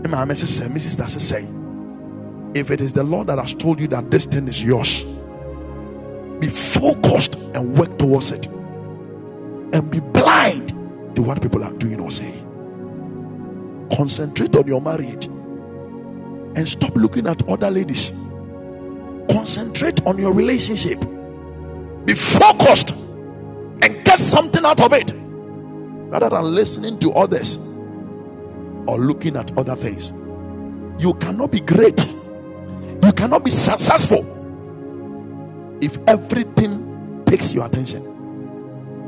[0.03, 1.47] me maame sesɛe me sister sesɛe
[2.55, 5.05] if it is the lord that has told you that this thing is yours
[6.39, 8.47] be focused and work towards it
[9.75, 10.69] and be blind
[11.15, 12.43] to what people are doing or saying.
[13.93, 18.13] Concentrate on your marriage and stop looking at other ladies.
[19.29, 20.97] Concentrate on your relationship.
[22.05, 22.91] Be focused
[23.81, 27.57] and get something out of it rather than listening to others
[28.87, 30.13] or looking at other things.
[31.03, 32.07] You cannot be great,
[33.03, 34.23] you cannot be successful
[35.81, 38.14] if everything takes your attention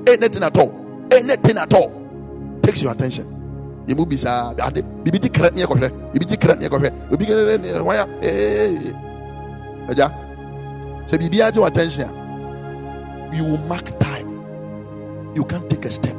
[0.07, 0.71] anything at all.
[1.11, 1.91] Anything at all.
[2.61, 3.25] Takes your attention.
[3.87, 7.25] You move bisa ade bibi ti kra ne kɔhwɛ bibi ti kra ne kɔhwɛ obi
[7.25, 8.91] kere ne waya eh
[9.87, 10.11] aja
[11.05, 12.11] sɛ bibi agye your attention
[13.33, 14.27] you will mark time.
[15.35, 16.15] You can't take a step.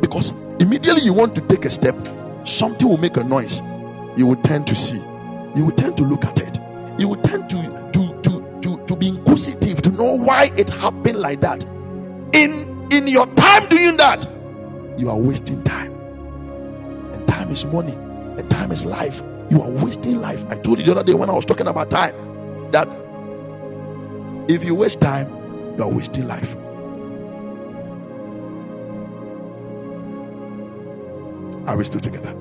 [0.00, 1.94] Because immediately you want to take a step
[2.44, 3.62] something will make a noise.
[4.16, 5.00] You will tend to see.
[5.54, 6.58] You will tend to look at it.
[6.98, 11.18] You will tend to to to to, to be inquisitive to know why it happened
[11.18, 11.64] like that.
[12.32, 14.26] In in your time doing that,
[14.98, 15.92] you are wasting time.
[17.12, 19.22] And time is money, and time is life.
[19.50, 20.44] You are wasting life.
[20.48, 22.14] I told you the other day when I was talking about time
[22.72, 22.88] that
[24.48, 25.28] if you waste time,
[25.76, 26.54] you are wasting life.
[31.66, 32.34] Are we still together?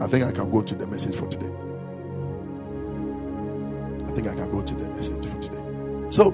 [0.00, 1.50] I think I can go to the message for today.
[4.06, 5.62] I think I can go to the message for today.
[6.10, 6.30] So,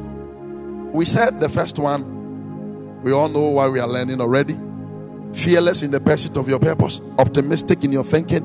[0.92, 4.58] we said the first one, we all know why we are learning already.
[5.32, 8.42] Fearless in the pursuit of your purpose, optimistic in your thinking,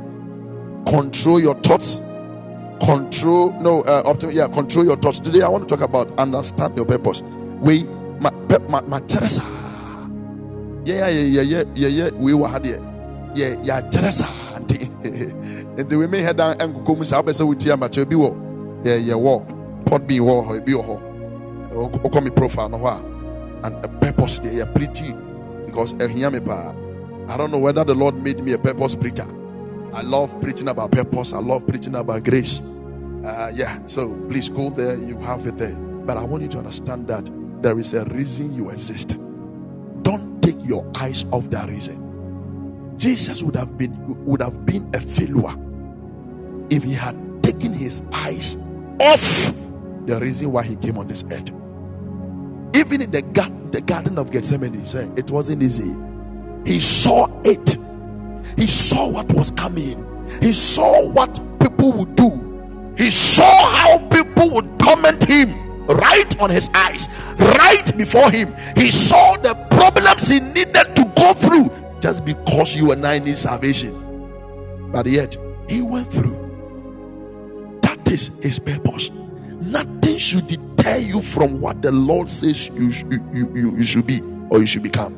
[0.88, 2.00] control your thoughts,
[2.82, 5.20] control no, uh, optim- yeah, control your thoughts.
[5.20, 7.24] Today, I want to talk about understand your purpose.
[7.60, 7.84] We,
[8.20, 8.30] my,
[8.70, 9.42] my, my Teresa,
[10.86, 12.78] yeah, yeah, yeah, yeah, yeah, yeah, we were had yeah,
[13.34, 14.86] yeah, yeah, Teresa, auntie.
[15.78, 18.82] Until we may head down and so I say we tear, but you be war,
[18.86, 19.44] yeah, yeah, war,
[19.86, 21.15] pot be war, be war
[21.76, 22.78] wokɔ me profile no
[23.64, 25.14] and a purpose they are pretty
[25.66, 26.24] because me
[27.28, 29.26] I don't know whether the Lord made me a purpose preacher.
[29.94, 31.34] I love preaching about purpose.
[31.34, 32.62] I love preaching about grace.
[33.24, 34.96] Uh, yeah, so please go there.
[34.96, 35.76] You have it there.
[35.76, 37.28] But I want you to understand that
[37.64, 39.18] there is a reason you exist.
[40.04, 42.94] Don't take your eyes off that reason.
[42.98, 43.94] Jesus would have been
[44.26, 45.56] would have been a failure
[46.70, 48.58] if he had taken his eyes
[49.00, 49.54] off
[50.06, 51.52] the reason why he came on this earth.
[52.74, 53.22] Even in the,
[53.72, 55.96] the Garden of Gethsemane, said it wasn't easy.
[56.66, 57.78] He saw it,
[58.58, 60.06] he saw what was coming,
[60.42, 66.50] he saw what people would do, he saw how people would torment him right on
[66.50, 67.08] his eyes,
[67.38, 68.56] right before him.
[68.76, 73.38] He saw the problems he needed to go through just because you and I need
[73.38, 73.94] salvation.
[74.92, 75.38] But yet,
[75.68, 77.80] he went through.
[77.82, 79.12] That is his purpose.
[79.62, 80.48] Nothing should
[81.00, 84.84] you from what the Lord says you, you, you, you, should be or you should
[84.84, 85.14] become.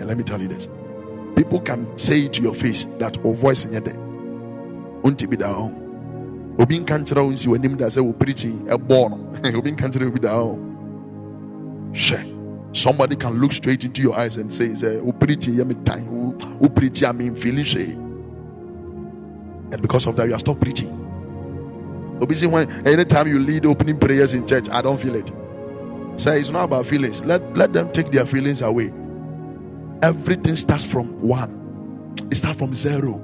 [0.00, 0.68] And let me tell you this.
[1.36, 3.96] People can say to your face that oh voice in your day.
[5.02, 5.84] Unti be down
[6.58, 10.06] obi nka nkyerɛ wo nsi w'anim da sɛ wo preaching ɛbɔɔ no obi nka nkyerɛ
[10.06, 10.54] obi da
[12.72, 16.04] somebody can look straight into your eyes and say sɛ wo preaching yɛ me tan
[16.74, 17.94] preaching a memfeeli hwee
[19.72, 21.03] and because of that you are stop preaching
[22.20, 25.30] obi say when anytime you lead opening prayers in church i don't feel it
[26.16, 28.92] say it's not about feelings let let them take their feelings away
[30.02, 31.60] everything starts from one
[32.30, 33.20] it starts from zero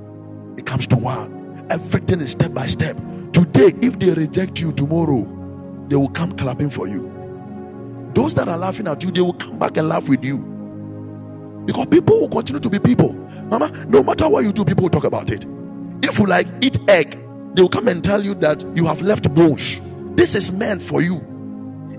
[0.56, 2.96] it comes to one everything is step by step
[3.32, 5.24] Today, if they reject you tomorrow,
[5.88, 7.12] they will come clapping for you.
[8.14, 10.38] Those that are laughing at you, they will come back and laugh with you.
[11.64, 13.12] Because people will continue to be people.
[13.12, 15.46] Mama, no matter what you do, people will talk about it.
[16.02, 17.18] If you like eat egg,
[17.60, 19.82] they will come and tell you that you have left bones.
[20.16, 21.20] This is meant for you.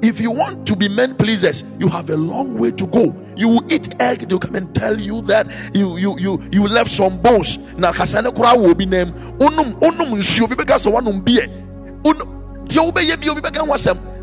[0.01, 3.16] If you want to be men pleasers, you have a long way to go.
[3.38, 5.45] You will eat egg, they'll come and tell you that
[5.76, 7.59] you you you you left some bones.
[7.78, 9.14] Na kasane kura will be name.
[9.39, 10.89] Unum unum nsuo bi beka so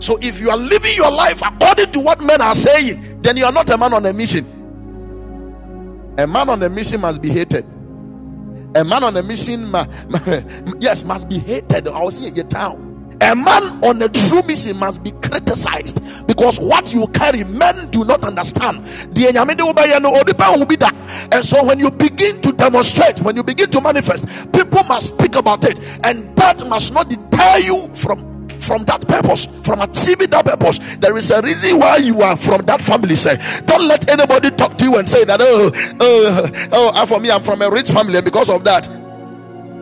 [0.01, 3.45] so if you are living your life according to what men are saying, then you
[3.45, 4.45] are not a man on a mission.
[6.19, 7.65] A man on a mission must be hated.
[8.75, 9.73] A man on a mission,
[10.81, 11.89] yes, must be hated.
[11.89, 12.89] I was in your town.
[13.21, 18.05] A man on a true mission must be criticized because what you carry, men do
[18.05, 18.87] not understand.
[21.33, 25.35] And so, when you begin to demonstrate, when you begin to manifest, people must speak
[25.35, 30.45] about it, and that must not deter you from from that purpose, from achieving that
[30.45, 30.79] purpose.
[30.97, 33.17] There is a reason why you are from that family.
[33.17, 33.37] Say,
[33.67, 37.31] don't let anybody talk to you and say that, oh, oh, oh, ah, for me,
[37.31, 38.89] I'm from a rich family, and because of that,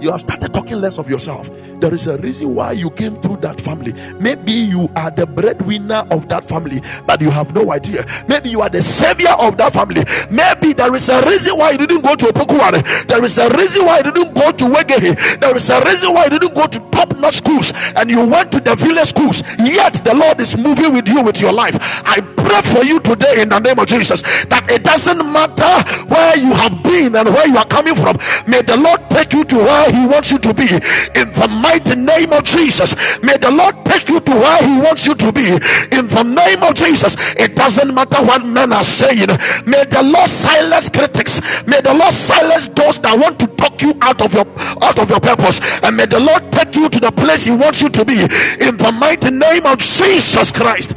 [0.00, 1.48] you have started talking less of yourself.
[1.80, 3.92] There is a reason why you came through that family.
[4.18, 8.04] Maybe you are the breadwinner of that family, but you have no idea.
[8.28, 10.04] Maybe you are the savior of that family.
[10.30, 13.06] Maybe there is a reason why you didn't go to Opokuware.
[13.06, 15.36] There is a reason why you didn't go to Wey Gey Hey.
[15.36, 18.50] There is a reason why you didn't go to top notch schools and you went
[18.52, 19.42] to the village schools.
[19.58, 21.76] Yet the Lord is moving with you with your life.
[22.06, 25.72] I pray for you today in the name of Jesus that it doesn't matter
[26.08, 28.16] where you have been and where you are coming from.
[28.46, 31.96] May the Lord take you to where He wants you to be in the mighty
[31.96, 32.94] name of Jesus.
[33.22, 36.62] May the Lord take you to where He wants you to be in the name
[36.62, 37.16] of Jesus.
[37.36, 39.26] It doesn't matter what men are saying.
[39.66, 41.40] May the Lord silence critics.
[41.66, 44.46] May the Lord silence those that want to talk you out of your
[44.82, 45.60] out of your purpose.
[45.82, 48.76] And may the Lord take you to the place He wants you to be in
[48.76, 50.94] the mighty name of Jesus Christ.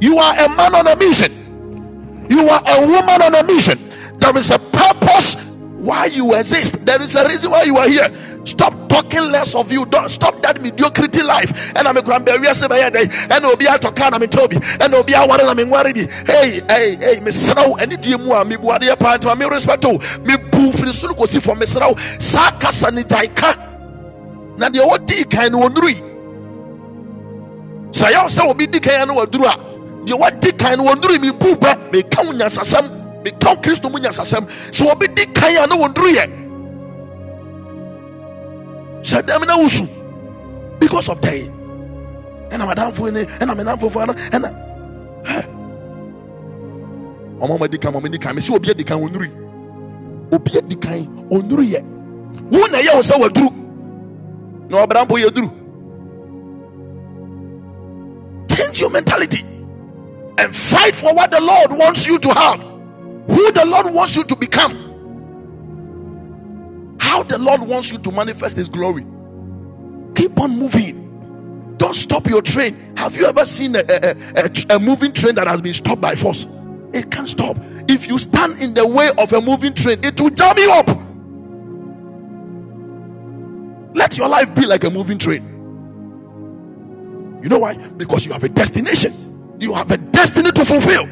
[0.00, 2.26] You are a man on a mission.
[2.30, 3.78] You are a woman on a mission.
[4.18, 5.34] There is a purpose
[5.84, 6.84] why you exist.
[6.86, 8.08] There is a reason why you are here.
[8.44, 9.86] Stop talking less of you.
[9.86, 11.72] Don't stop that mediocrity life.
[11.76, 14.56] And I'm a grandberry and Obi Atokana me Toby.
[14.80, 16.10] And Obi Awana I'm worried.
[16.26, 20.72] Hey, hey, hey, Miss Srow, any dear mua, me Buadia part, me respect me boo
[20.72, 23.72] for the Suluko see for Miss Row, Saka Sanitaika.
[24.56, 25.94] Na deɛ wɔdi kan no wɔnurui
[27.90, 29.56] sɛ yɛw sɛ obi di kan no waduru a
[30.06, 34.46] deɛ wɔdi kan no mi bu bɛ meka wo nyansasɛm meka wo kristo mu nyansasɛm
[34.70, 35.76] sɛ obi di kan a no
[39.04, 39.86] sɛ dɛm na wusu.
[40.80, 41.48] Because of day
[42.50, 44.50] ɛna madamfo ne ɛna menamfofo no ɛna
[47.40, 49.28] ɔma ma di kan ɔma di kan mesi obi adi kan onuru
[50.32, 51.82] obi adi kan onuru yɛ
[52.50, 53.50] wo na yɛ wo sɛ waduru
[54.70, 55.50] na ɔbra mpo yɛ duru?
[58.48, 59.42] Change your mentality
[60.38, 64.24] and fight for what the Lord wants you to have who the Lord wants you
[64.24, 64.83] to become
[67.14, 69.06] how the Lord wants you to manifest His glory.
[70.16, 71.76] Keep on moving.
[71.76, 72.92] Don't stop your train.
[72.96, 76.16] Have you ever seen a, a, a, a moving train that has been stopped by
[76.16, 76.46] force?
[76.92, 77.56] It can't stop.
[77.88, 80.88] If you stand in the way of a moving train, it will jam you up.
[83.94, 85.42] Let your life be like a moving train.
[87.44, 87.76] You know why?
[87.76, 91.06] Because you have a destination, you have a destiny to fulfill.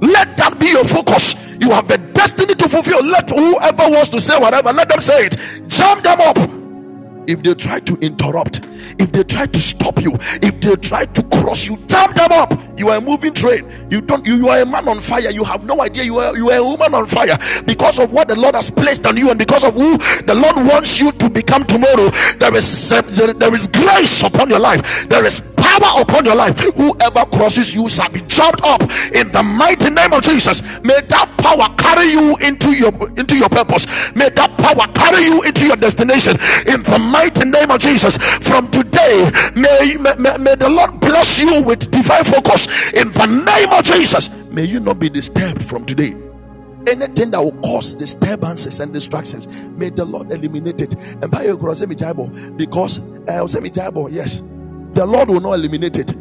[0.00, 1.34] Let that be your focus.
[1.60, 3.04] You have a destiny to fulfill.
[3.04, 5.36] Let whoever wants to say whatever, let them say it.
[5.68, 6.38] Jam them up.
[7.26, 8.60] If they try to interrupt,
[8.98, 12.52] if they try to stop you, if they try to cross you, jam them up.
[12.78, 13.64] You are a moving train.
[13.90, 14.26] You don't.
[14.26, 15.30] You, you are a man on fire.
[15.30, 16.04] You have no idea.
[16.04, 19.06] You are you are a woman on fire because of what the Lord has placed
[19.06, 22.10] on you, and because of who the Lord wants you to become tomorrow.
[22.38, 25.08] There is there, there is grace upon your life.
[25.08, 25.40] There is
[25.78, 26.58] power upon your life.
[26.58, 28.82] Whoever crosses you shall be jumped up
[29.14, 30.62] in the mighty name of Jesus.
[30.82, 33.86] May that power carry you into your into your purpose.
[34.14, 36.36] May that power carry you into your destination
[36.68, 38.16] in the mighty name of Jesus.
[38.16, 43.70] From today, may, may, may the Lord bless you with divine focus in the name
[43.70, 44.28] of Jesus.
[44.50, 46.14] May you not be disturbed from today.
[46.86, 50.94] Anything that will cause disturbances and distractions, may the Lord eliminate it.
[50.94, 54.42] And by your because uh, yes,
[54.94, 56.12] the Lord will not eliminate it.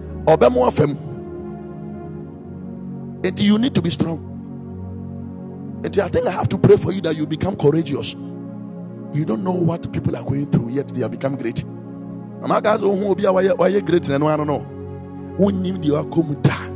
[3.26, 4.30] And you need to be strong.
[5.84, 8.14] And I think I have to pray for you that you become courageous.
[9.14, 11.64] You don't know what people are going through, yet they have become great.
[11.64, 13.24] I'm guys oh, who will be
[13.82, 14.60] great and I don't know.
[15.38, 16.68] Who knew the Akumuta?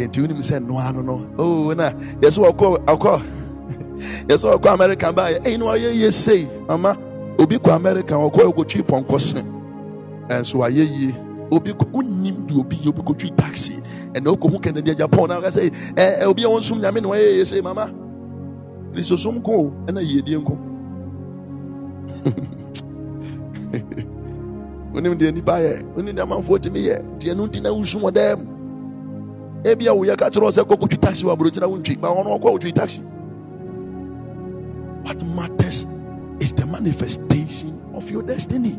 [0.00, 1.34] And you say, No, I don't know.
[1.38, 3.22] Oh, na yes, I'll call, I'll call.
[4.28, 5.40] Yes, I'll call American by.
[5.42, 5.78] Hey, no, I
[6.10, 6.94] say, Mama,
[7.36, 9.57] ko American, I'll call go trip on.
[10.30, 11.14] And so I ye,
[11.50, 13.80] Obi ko unim di Obi, Obi go trip taxi.
[14.14, 15.30] And no, who can the Japan.
[15.30, 17.94] I say, eh, Obi on some Yamin way, say, Mama.
[18.92, 20.58] This is some go, and a ye, dear go.
[24.98, 28.10] wonim deɛ nipa yɛ wonim deɛ amanfoɔ tumi yɛ nti ɛno nti na wosu wɔ
[28.10, 28.40] dɛm
[29.64, 33.00] ebia woyɛ ka kyerɛ sɛ kɔkɔtwi taxi wɔ aburokyerɛ wontwi ba ɔno ɔkɔ wotwi taxi
[35.04, 35.86] what matters
[36.40, 38.78] is the manifestation of your destiny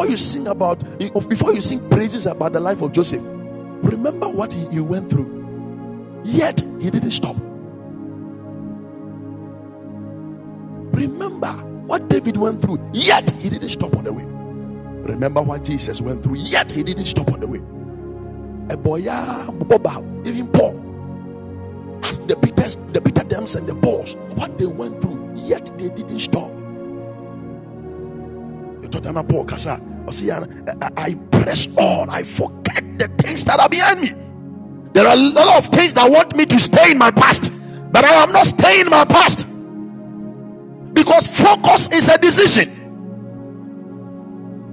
[0.00, 0.98] before you sing about
[1.28, 3.20] before you sing praises about the life of joseph
[3.82, 5.28] remember what he, he went through.
[6.24, 7.36] Yet he didn't stop.
[10.96, 11.48] Remember
[11.86, 12.80] what david went through.
[12.94, 14.24] Yet he didn't stop on the way.
[15.12, 16.36] Remember what jesus went through.
[16.36, 17.58] Yet he didn't stop on the way.
[18.72, 22.00] A boy even paul.
[22.04, 25.34] Asked the peters the peter dems and the pauls what they went through.
[25.36, 26.50] Yet they didn't stop
[28.90, 34.12] Paul Kasa, oh, I press on, I forget the things that are behind me.
[34.92, 37.50] There are a lot of things that want me to stay in my past,
[37.92, 39.46] but I am not staying in my past
[40.92, 42.68] because focus is a decision.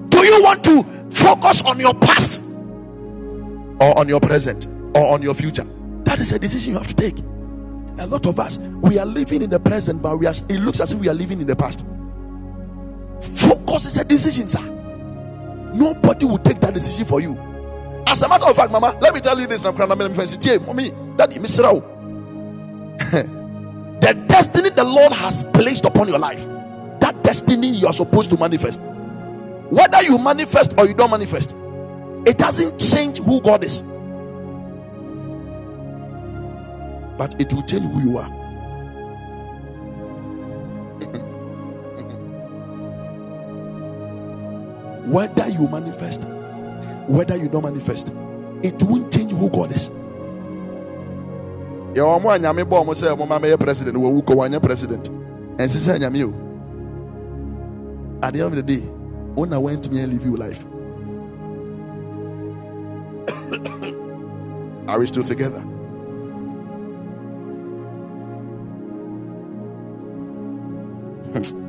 [0.09, 2.41] Do you want to focus on your past
[3.79, 4.65] or on your present
[4.95, 5.65] or on your future?
[6.05, 7.19] That is a decision you have to take.
[7.99, 10.79] A lot of us we are living in the present, but we are, it looks
[10.79, 11.85] as if we are living in the past.
[13.77, 14.63] Focus is a decision, sir.
[15.75, 17.37] Nobody will take that decision for you.
[18.07, 19.63] As a matter of fact, Mama, let me tell you this.
[19.65, 19.77] I'm.
[19.77, 21.83] Mommy, Daddy, Miss The
[24.25, 26.43] destiny the Lord has placed upon your life,
[27.01, 28.81] that destiny you are supposed to manifest.
[29.69, 31.55] Whether you manifest or you don't manifest,
[32.25, 33.83] it doesn't change who God is,
[37.15, 38.36] but it will you who you are.
[45.11, 46.23] Whether you manifest,
[47.07, 48.09] whether you don't manifest,
[48.61, 49.89] it won't change who God is.
[51.97, 54.61] yɛ wɔn a nyame bɔ wɔn sɛ wɔn ma mɛyɛ president wɔwu kɔ wɔn anyɛ
[54.61, 55.09] president
[55.57, 56.33] ɛnsi sɛ nyame o
[58.21, 58.83] at the end of the day
[59.35, 60.65] wɔn na wɔn ntumi live your life
[64.87, 65.63] are we still together.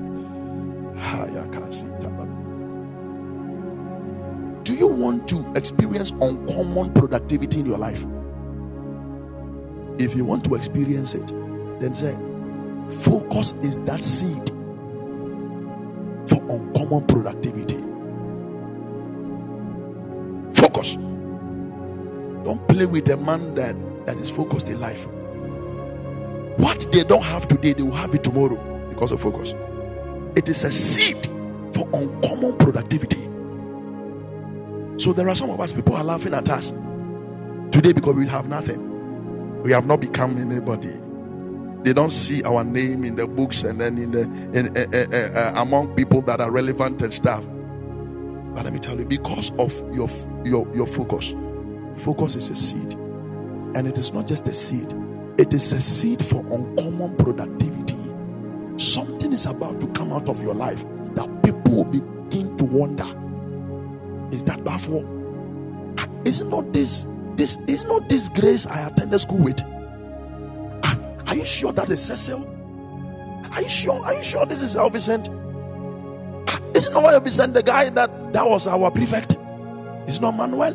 [4.68, 8.04] Do you want to experience uncommon productivity in your life?
[9.98, 11.26] If you want to experience it,
[11.80, 12.14] then say,
[13.02, 14.46] focus is that seed
[16.28, 17.78] for uncommon productivity.
[20.52, 20.96] Focus.
[22.44, 25.06] Don't play with a man that, that is focused in life.
[26.58, 28.56] What they don't have today, they will have it tomorrow
[28.90, 29.54] because of focus.
[30.36, 31.26] It is a seed
[31.72, 33.27] for uncommon productivity.
[34.98, 36.72] So there are some of us, people are laughing at us
[37.70, 39.62] today because we have nothing.
[39.62, 40.92] We have not become anybody.
[41.84, 44.22] They don't see our name in the books and then in the
[44.58, 47.46] in, uh, uh, uh, among people that are relevant and stuff.
[48.54, 50.08] But let me tell you, because of your
[50.44, 51.34] your your focus,
[51.96, 52.94] focus is a seed,
[53.74, 54.92] and it is not just a seed;
[55.38, 57.96] it is a seed for uncommon productivity.
[58.76, 60.84] Something is about to come out of your life
[61.14, 63.06] that people will begin to wonder:
[64.32, 65.04] Is that baffle?
[66.24, 67.06] Is not this
[67.36, 69.62] this is not this grace I attended school with.
[71.28, 72.44] Are you sure that is Cecil?
[73.52, 74.04] Are you sure?
[74.04, 75.28] Are you sure this is Elvis Vicent?
[76.76, 79.36] Isn't Elvis Vicent the guy that that was our prefect?
[80.08, 80.72] It's not Manuel.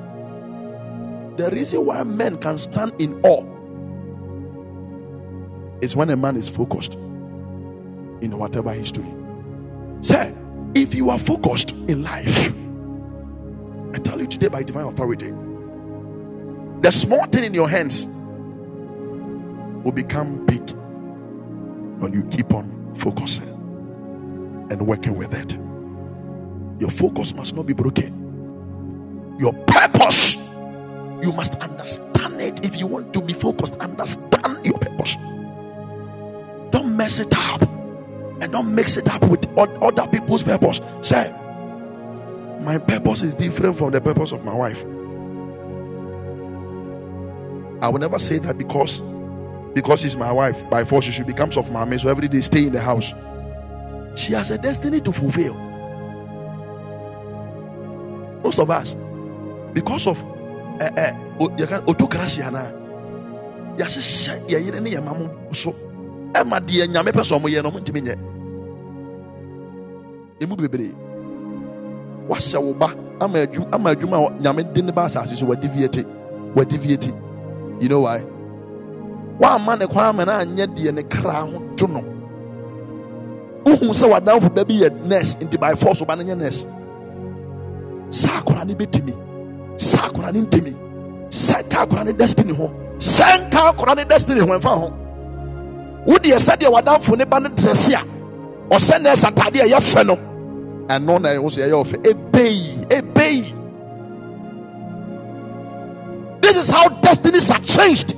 [1.37, 3.43] The reason why men can stand in awe
[5.81, 9.19] is when a man is focused in whatever he's doing.
[10.01, 10.33] Say,
[10.75, 12.53] if you are focused in life,
[14.23, 15.31] you today by divine authority,
[16.81, 18.07] the small thing in your hands
[19.83, 20.71] will become big
[21.99, 23.47] when you keep on focusing
[24.71, 25.53] and working with it.
[26.81, 29.35] Your focus must not be broken.
[29.39, 30.35] Your purpose,
[31.21, 32.65] you must understand it.
[32.65, 35.15] If you want to be focused, understand your purpose.
[36.71, 37.61] Don't mess it up.
[38.41, 40.81] And don't mix it up with other people's purpose.
[41.01, 41.33] Say,
[42.63, 44.83] my purpose is different from the purpose of my wife.
[47.83, 49.01] I will never say that because
[49.73, 50.69] because she's my wife.
[50.69, 51.97] By force, she should become of mommy.
[51.97, 53.13] So every day stay in the house.
[54.15, 55.55] She has a destiny to fulfill.
[58.43, 58.95] Most of us,
[59.73, 60.23] because of
[60.79, 62.41] uh, uh, autocracy,
[63.77, 65.73] yɛahyehyɛ yɛyere ne yɛ ma mo so
[66.33, 68.15] ɛma deɛ nyame pɛ sɛ ɔmo yɛ no ɔmo ntumi nyɛ
[70.41, 70.93] emu bebree
[72.27, 72.93] wahyɛ wo ba.
[73.21, 76.03] Ama adwuma ama adwuma a nyame de ne ba asase so wadeviate
[76.55, 77.13] wadeviate
[77.81, 78.23] you know why?
[79.39, 82.03] Wamma ne kwan ama no anyɛ deɛ ne kra ho to no.
[83.65, 86.65] Wohu sɛ wadamfo ba bi yɛ nurse nti by force woba no nyɛ nurse.
[88.09, 89.13] Saa akora ne bɛtumi
[89.79, 90.75] saa akora ne ntumi.
[91.29, 92.71] Sɛ nka akora ne destiny ho.
[92.97, 94.93] Sɛ nka akora ne destiny ho ɛmfa ho.
[96.07, 98.03] Wodeɛ sɛdeɛ wadamfo ne ba no dresse a
[98.69, 100.17] ɔsɛ nurse atade a ɛyɛ fɛ no
[100.87, 103.53] ɛno na ɛwo so yɛyɛ ɔfɛ ebei ebei
[106.41, 108.13] this is how destinies are changed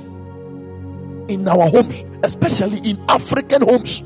[1.28, 4.00] in our homes especially in african homes.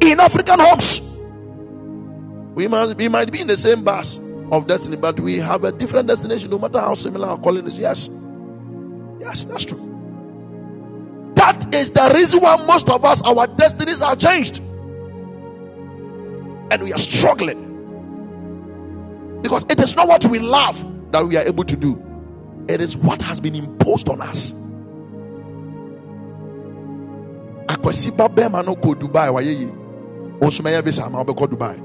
[0.00, 1.00] In african homes
[2.54, 4.18] we we might be in the same bus
[4.52, 7.78] of destiny but we have a different destination no matter how similar our calling is.
[7.78, 8.10] Yes.
[9.18, 9.86] Yes that's true.
[11.34, 14.60] That is the reason why most of us our destinies are changed
[16.70, 17.66] and we are struggling.
[19.42, 22.00] Because it is not what we love that we are able to do.
[22.68, 24.52] It is what has been imposed on us.
[27.66, 29.66] Akwasi dubai wayɛ yi
[30.40, 31.76] nso mɛyɛ visa ama wobɛkɔ dubai.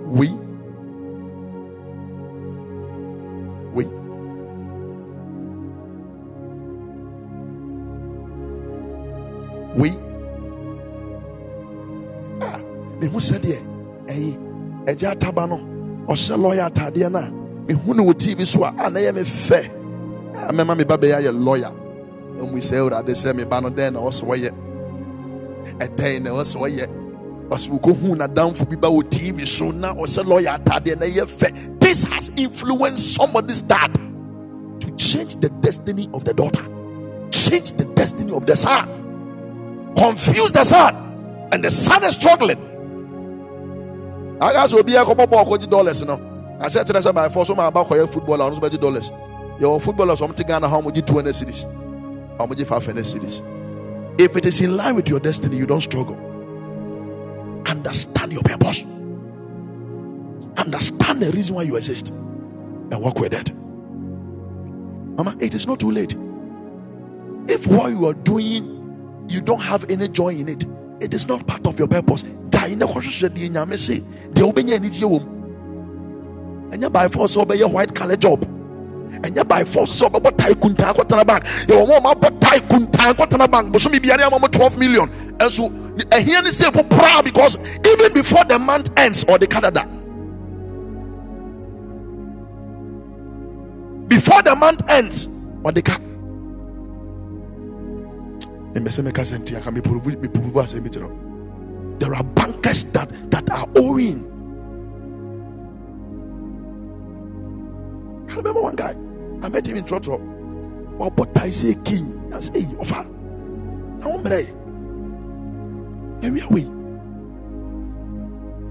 [12.41, 12.59] Ah
[14.87, 15.57] agya ataba no
[16.07, 17.31] ɔhyɛ lɔya atadeɛ no a
[17.73, 19.69] mehu wɔ tv so a a na ɛyɛ me fɛ
[20.51, 21.71] mɛma me ba bɛyɛ ayɛ lɔya
[22.39, 24.51] ɔmu sɛ awurade sɛ me ba no dɛn na ɔsɛ wɔyɛ
[25.79, 26.87] ɛdɛn na ɔsɛ wɔyɛ
[27.49, 31.79] ɔsɛ wokɔhu nadamfo bi ba wɔ tv so na ɔsɛ lɔya atadeɛ na ɛyɛ fɛ
[31.79, 33.93] this has influenced somebody's dad
[34.79, 36.63] to change the destiny of the daughter.
[37.31, 39.93] Change the destiny of the son.
[39.95, 41.47] Confuse the son.
[41.51, 42.57] And the son is struggling
[44.41, 46.19] aka sɛ obiara kɔbɔ bɔɔl kɔgye dollars no
[46.59, 49.11] asɛ kyerɛ sɛ by force ma aba kɔyɛ football a ɔno nso bɛgye dollars.
[49.59, 51.65] Yɛwɔ footballers a ɔmte ghana ha ɔmogye 200 cedis
[52.39, 53.41] a ɔmogye 500 cedis
[54.17, 56.17] if it is in line with your destiny you don't struggle.
[57.65, 58.83] Understand your purpose.
[60.57, 63.53] Understand the reason why you exist and work with it.
[65.17, 66.15] Mama it is not too late.
[67.47, 70.65] If what you are doing you don't have any joy in it
[70.99, 72.23] it is not part of your purpose.
[72.49, 73.99] Die na kɔhwehwɛ deɛ nyame se
[74.33, 78.45] deɛ wobɛnya anigyeɛ wɔ mu ɛnyɛ by force sɛ wobɛyɛ white color job.
[79.21, 81.43] Ɛnyɛ by force sɛ wobɛbɔ tae kuntaa kɔtena bank.
[81.67, 83.71] Yɛwɔ ma ɔmabɔ tae kuntaa kɔtena bank.
[83.71, 85.09] Bosome biara ama mo 12 million.
[85.37, 89.87] Ɛnso ɛhia ne sɛ popraa because even before the month ends or the canada
[94.07, 95.27] before the month ends
[95.63, 95.97] or the car
[101.97, 104.19] there are bankers that that are owing.
[108.29, 108.93] I remember one guy?
[109.41, 110.35] I met him in Trotro
[110.99, 113.05] ɔbɔ tae sɛ king I say hey ɔfa
[113.99, 114.45] na wo mmerɛ
[116.21, 116.65] yɛwia wei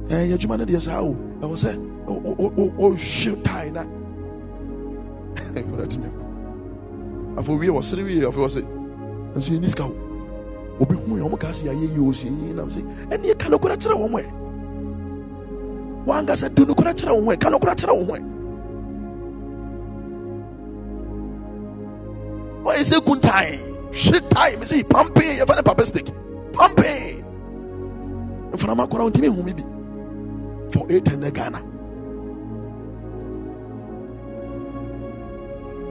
[0.09, 1.70] ɛyɛ adwuma no deɛ saa o ɛwɔ sɛ
[2.07, 3.84] ɔhwe tae na.
[7.36, 8.84] Afɔ wie wɔsere wie afei wɔ sɛ
[9.35, 9.95] nso yɛ nisika o
[10.80, 12.80] obi hu yɛ ɔmo kaa sɛ yɛayɛ yie o sɛ yie nam sɛ
[13.11, 14.24] ɛne yɛ ka nokora kyerɛ wɔn ɛ
[16.07, 18.20] wankasa do nokora kyerɛ wɔn ɛ ka nokora kyerɛ wɔn ɛ
[22.64, 23.59] ɔyɛ sɛ kuntan
[23.93, 26.07] hwe tae me sɛ pampe yɛfa ne papa stick
[26.53, 27.22] pampe
[28.53, 29.62] mfanama kora wontimi hu me bi
[30.72, 31.61] for eight ɛnɛ ghana.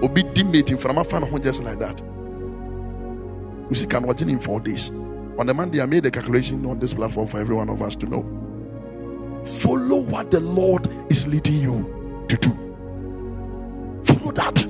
[0.04, 2.02] Obi di mate mfanama fa ne ho just like that
[3.82, 4.89] you can watch it in four days.
[5.38, 7.95] On the Monday, I made a calculation on this platform for every one of us
[7.97, 8.24] to know.
[9.45, 12.51] Follow what the Lord is leading you to do.
[14.03, 14.65] Follow that.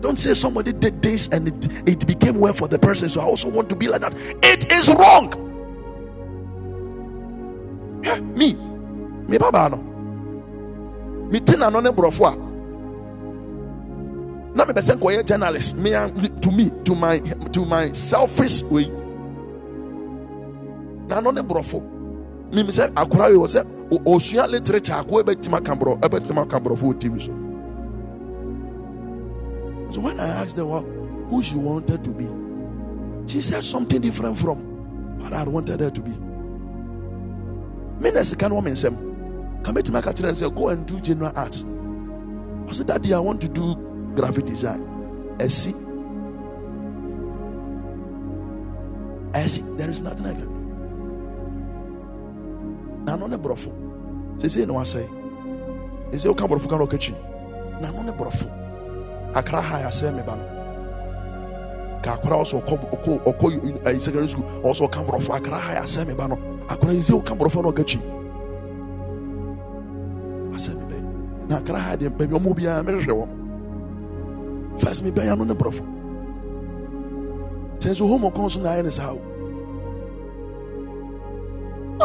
[0.00, 3.24] Don't say somebody did this and it, it became well for the person, so I
[3.24, 4.14] also want to be like that.
[4.42, 5.32] It is wrong.
[8.36, 9.76] Me, me baba no.
[11.30, 12.43] Me tina no ne brofo
[14.54, 15.76] na mepɛ sɛ nkɔyɛ journalist.
[15.76, 15.90] Me
[16.40, 17.18] to me to my
[17.52, 18.86] to my selfish way.
[21.08, 21.82] Na ano ne borɔfo
[22.52, 23.64] mimi sɛ akora yi wɔ sɛ
[24.04, 26.60] osua literature ako ɛbɛtumi aka borɔ ɛbɛtumi aka
[26.94, 27.32] tv so.
[29.92, 30.84] So when i asked her what,
[31.30, 32.28] who she wanted to be?
[33.30, 34.58] She said something different from
[35.20, 36.10] what i wanted her to be.
[38.00, 41.00] Me na sika no wɔ me nsɛm ka mɛtumi aka kyerɛ no go and do
[41.00, 41.64] general arts.
[42.66, 43.76] I said, Daddy, I want to do
[44.14, 44.82] graphic design.
[45.40, 45.74] I see.
[49.34, 49.62] I see.
[49.76, 50.64] There is nothing I can do.
[53.04, 53.72] Now, no, brofo.
[54.40, 55.08] Say, say, no, I say.
[56.10, 57.16] They say, okay, brofo, can look at you.
[57.80, 58.50] Now, no, brofo.
[59.34, 60.38] Akra high, I say, me ban.
[62.02, 65.34] Kakra also, oko, oko, oko, uh, secondary school, also come brofo.
[65.34, 66.32] Akra high, I say, me ban.
[66.68, 68.00] Akra is, okay, brofo, no, get you.
[70.52, 70.94] I say, me ban
[71.48, 73.43] na akra ha deɛ mpɛ bi ɔmo biara mehwehwɛ wɔn
[74.78, 75.82] first me mebɛn ano ne borɔfo
[77.78, 79.20] sɛ nso homo kɔn so na ayɛ ne saa o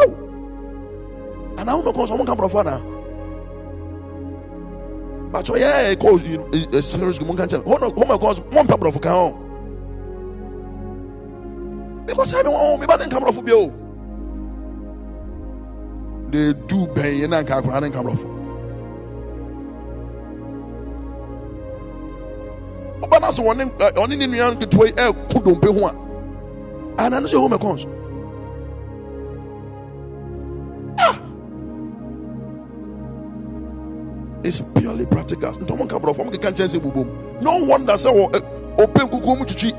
[0.00, 0.10] Aw!
[1.58, 2.80] anaa homo kɔn so ɔmo nka borɔfo anaa
[5.32, 9.14] bàtò yɛ kɔ secondary school mo nka nkyɛn homo kɔn so mo mpɛ borɔfo kan
[9.14, 9.30] o
[12.06, 13.70] because ɛmi wɔn mi ba ne nka borɔfo bi o
[16.30, 18.39] de du bɛn yɛ na nka akora ne nka borɔfo.
[23.02, 25.94] Ɔba no sɛ ɔne ne uh, nua nketewa yi ɛko dompe ho a
[27.04, 27.86] ana no sɛ home cons
[30.98, 31.20] ah!
[34.42, 35.52] It's purely practical.
[35.52, 37.06] Ntɔmo nka borɔfo ɔmo keka nkyɛn sɛ bubom.
[37.42, 38.40] No wonder sɛ wɔ ɛ,
[38.78, 39.72] ɔpɛ nkukuo mu twitwi.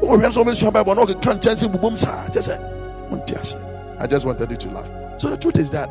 [0.00, 2.26] Wɔhwɛ sɛ ɔbɛsua Bible na ɔkeka nkyɛn sɛ bubom saa.
[2.28, 3.56] Kyɛ sɛ wonte ase.
[4.00, 4.90] I just wanted you to laugh.
[5.18, 5.88] So the truth is that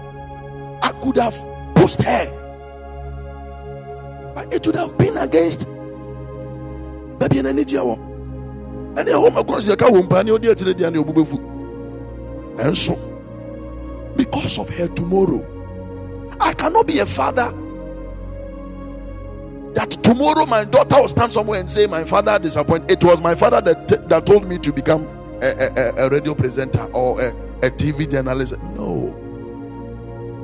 [0.81, 1.35] I could have
[1.75, 2.33] pushed her.
[4.35, 5.67] But it would have been against
[7.27, 7.97] baabi ɛna anigye wɔ
[8.95, 11.39] ɛne ɛhɔ ma kɔn sɛ yɛka wɔ mpa ne ɔde akyerɛ deɛ ne ɔbu bɛfu
[12.57, 12.97] ɛnso
[14.15, 15.45] because of her tomorrow
[16.39, 17.53] i cannot be a father
[19.73, 23.35] that tomorrow my daughter will stand somewhere and say my father disappointed it was my
[23.35, 25.07] father that, that told me to become
[25.41, 27.29] a, a, a- radio presenter or a,
[27.61, 28.57] a tv journalist.
[28.75, 29.15] No.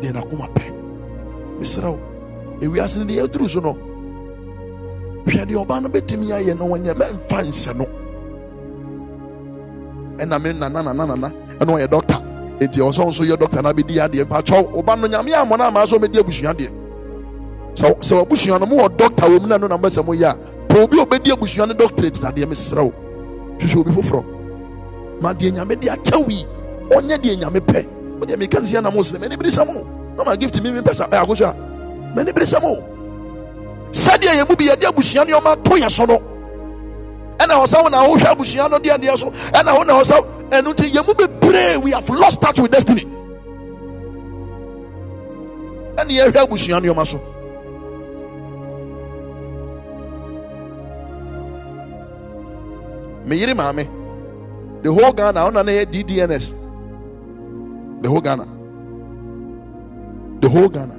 [0.02, 0.70] Deɛ nakoma pɛ
[1.60, 2.00] mesrɛ wo
[2.62, 3.93] ewiase no deɛ ɛduru so no
[5.26, 7.86] hwɛ deɛ ɔbaa no bɛtumi ayɛ no wɔnyɛ mɛmfa nhyɛ no.
[10.18, 12.18] Ɛna me nana nana nana ɛna ɔyɛ dɔkta
[12.60, 15.64] enti ɔsɛ wo nso yɛ dɔkta na bɛdi adeɛ mpakyɛw ɔba no nyame ammɔ no
[15.64, 16.70] amaa sɛ ɔmɛdi abusua deɛ.
[17.76, 20.84] Sɛ sɛ wabusua no mowɔ dɔkta wɔ mu no ɛno na mbɛsɛ moyɛ a pɛ
[20.84, 22.94] obi a ɔbɛdi abusua no doctorate na deɛ mesrɛ wo.
[23.60, 24.24] Hwehwɛ obi foforɔ.
[25.22, 26.46] Ma deɛ nyame de akyɛw yi
[26.92, 27.88] ɔnyɛ deɛ nyame pɛ.
[28.20, 29.86] Wodeɛ meka ne sɛ na mo sene m'ani bere sɛ mo.
[30.18, 31.56] Na ma gift mi mempɛ sa ɛyɛ akoso a
[32.16, 32.76] m'ani bere sɛ mo
[33.94, 36.18] sɛdeɛ yɛ mu bi yɛde abusua nneɔma to yɛ so no.
[37.38, 39.30] Ɛna hɔ wo na wohwɛ abusua no deadeɛ so.
[39.54, 43.06] Ɛna wo na hɔ ɛno nti yɛ mu bebree we have lost touch with destiny.
[45.96, 47.20] Ɛne yɛhwɛ abusua nneɔma so.
[53.26, 53.88] Meyere maame
[54.82, 56.54] the whole ghana ɔna na yɛ ddns
[58.02, 58.46] the whole ghana.
[60.42, 60.96] The whole ghana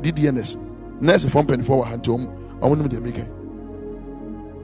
[0.00, 0.56] ddns
[1.00, 3.38] nurse fɔ mpanimfoɔ wɔ ha nti ɔmo ɔmo deɛ meka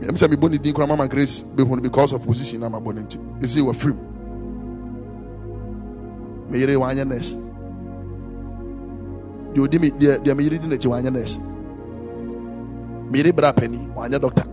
[0.09, 2.95] ɛm sɛ mebɔ ne din kora mama grace bɛhu no because of position na mabɔ
[2.95, 3.19] no nti.
[3.41, 3.99] Ɛsi wɔ firim
[6.51, 7.33] meyere wanyɛ nurse.
[9.55, 11.39] Deɛ ɔdi me deɛ deɛ meyere di n'akyi wanyɛ nurse.
[13.11, 14.45] Meyere bra pani wanyɛ doctor.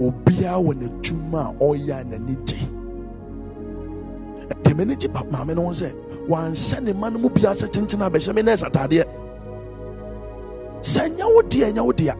[0.00, 2.58] Obiara wɔ n'adwuma a ɔyɛ a n'ani gye.
[4.64, 5.92] Deɛ m'ani gye maame no ho sɛ
[6.28, 9.04] wanhyɛ ne ma no mu biara sɛ kyenkyen abɛhyɛ me nurse ataadeɛ
[10.80, 12.14] sɛ nyɛ wo deɛ nyɛ wo dea.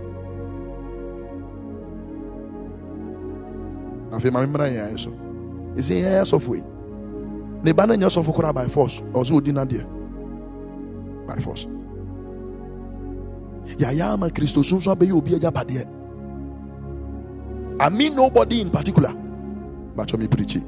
[4.13, 5.11] Afei ma memmra yɛn ayɛ so.
[5.77, 6.65] Ɛsɛ yɛn yɛ sɔfo yi.
[7.65, 9.03] Ne ba no nyɛ sɔfo koraa by force.
[9.13, 9.85] Ɔwɔ sɛ ɔdi nadeɛ.
[11.27, 11.67] By force.
[13.79, 15.87] Yɛayɛ ama kristo so nso abɛyɛ obi agyapadeɛ.
[17.79, 19.13] I mean nobody in particular.
[19.95, 20.65] But me preaching.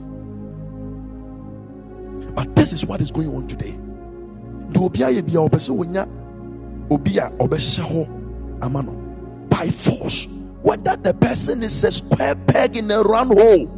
[2.34, 3.78] But this is what is going on today.
[4.72, 5.70] De obi ayɛ bia ɔpɛ sɛ
[6.90, 8.08] obi a ɔbɛhyɛ hɔ
[8.62, 8.92] ama no.
[9.48, 10.26] By force
[10.62, 13.70] whether the person is a square peg in a round hole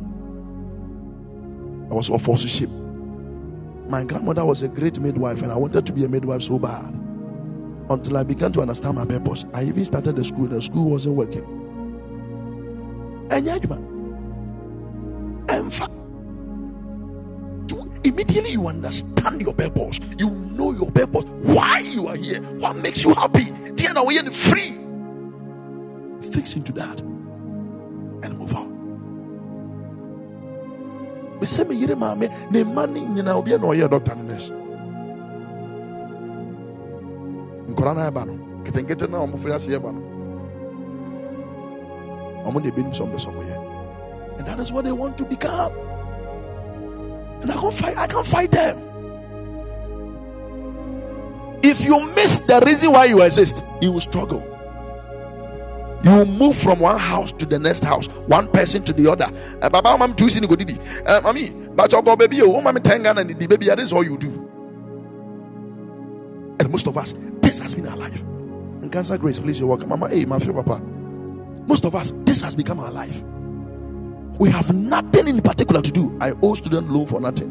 [1.91, 3.89] I was all forced to shame.
[3.89, 6.95] My grandmother was a great midwife and I wanted to be a midwife so bad
[7.91, 9.45] until I began to understand my purpose.
[9.53, 11.45] I even started the school and the school wasn't working.
[13.29, 13.90] Adwuma ɛmfa
[18.11, 21.25] immediately you understand your purpose you know your purpose
[21.57, 23.47] why you are here what makes you happy
[24.05, 24.73] wɔyɛ no free
[26.33, 27.01] fix into that
[28.23, 28.69] and move on.
[31.41, 34.51] Me say maame ne mma ne nyinaa obi a na ɔyɛ doctor ne nurse.
[37.71, 38.35] Nkɔla na ɛba no
[38.65, 40.01] ketenkete na ɔmo firi ase ɛba no.
[42.47, 44.39] Ɔmo na ebinom sɛ ɔmo bɛ sɛ.
[44.39, 45.73] And that is what they want to become.
[47.43, 48.79] And I can't fight, I can't fight them.
[51.63, 54.47] If you miss the reason why you exist, you will struggle.
[56.03, 59.31] You will move from one house to the next house, one person to the other.
[59.61, 60.79] Uh, Baba, mom, two sin go didi.
[61.05, 64.17] Uh, Mommy, but your baby, oh, mommy, ten and the baby, that is all you
[64.17, 64.29] do.
[66.59, 68.23] And most of us, this has been our life.
[68.23, 69.91] And cancer grace, please, you're welcome.
[69.91, 70.81] Mama, hey, my fair papa.
[71.67, 73.23] Most of us, this has become our life.
[74.41, 76.17] We have nothing in particular to do.
[76.19, 77.51] I owe student loan for nothing.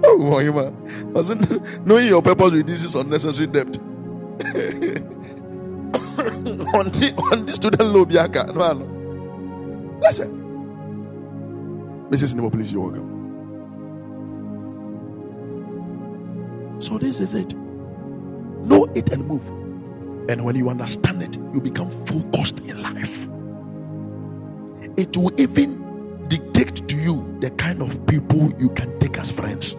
[0.04, 1.12] oh, my man.
[1.12, 3.76] Wasn't knowing your purpose reduces unnecessary debt.
[6.72, 8.08] on the on the student loan.
[8.54, 9.98] No, no.
[10.00, 10.38] Listen.
[12.08, 12.34] Mrs.
[12.34, 13.10] Nemo, please, you're welcome.
[16.80, 17.54] So this is it.
[17.54, 19.46] Know it and move.
[20.30, 23.28] And when you understand it, you become focused in life.
[24.96, 29.76] It will even dictate to you the kind of people you can take as friends.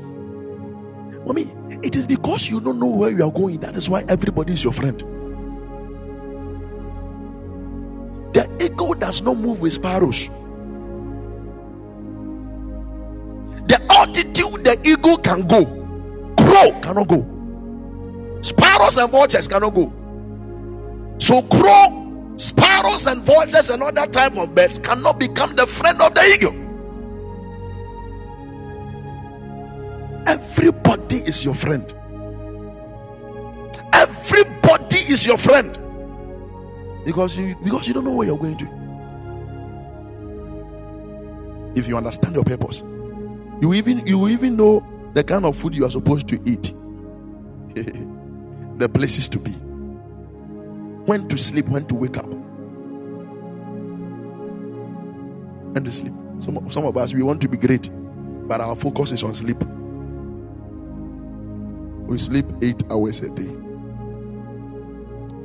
[1.25, 1.53] Mommy,
[1.83, 3.59] it is because you don't know where you are going.
[3.59, 4.99] That is why everybody is your friend.
[8.33, 10.29] The ego does not move with sparrows.
[13.67, 15.65] The altitude the ego can go,
[16.37, 18.39] crow cannot go.
[18.41, 19.93] Sparrows and vultures cannot go.
[21.19, 26.13] So crow, sparrows and vultures and other type of birds cannot become the friend of
[26.13, 26.63] the eagle.
[30.25, 31.93] Everybody is your friend.
[33.91, 35.77] Everybody is your friend.
[37.05, 38.83] Because you because you don't know where you're going to.
[41.75, 42.81] If you understand your purpose,
[43.61, 46.73] you even you even know the kind of food you are supposed to eat.
[47.75, 49.51] the places to be.
[51.05, 52.31] When to sleep, when to wake up.
[55.75, 56.13] And to sleep.
[56.39, 57.89] Some, some of us we want to be great,
[58.47, 59.57] but our focus is on sleep.
[62.07, 63.49] We sleep eight hours a day.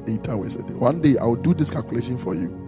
[0.07, 0.75] Eight hours a day.
[0.75, 2.67] One day I'll do this calculation for you.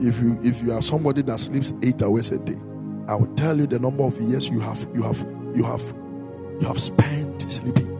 [0.00, 2.56] If you if you are somebody that sleeps eight hours a day,
[3.08, 5.20] I will tell you the number of years you have you have
[5.54, 5.82] you have
[6.60, 7.99] you have spent sleeping.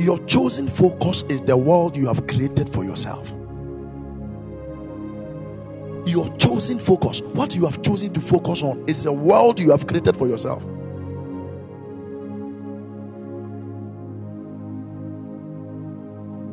[0.00, 3.32] your chosen focus is the world you have created for yourself
[6.06, 9.86] your chosen focus what you have chosen to focus on is a world you have
[9.86, 10.64] created for yourself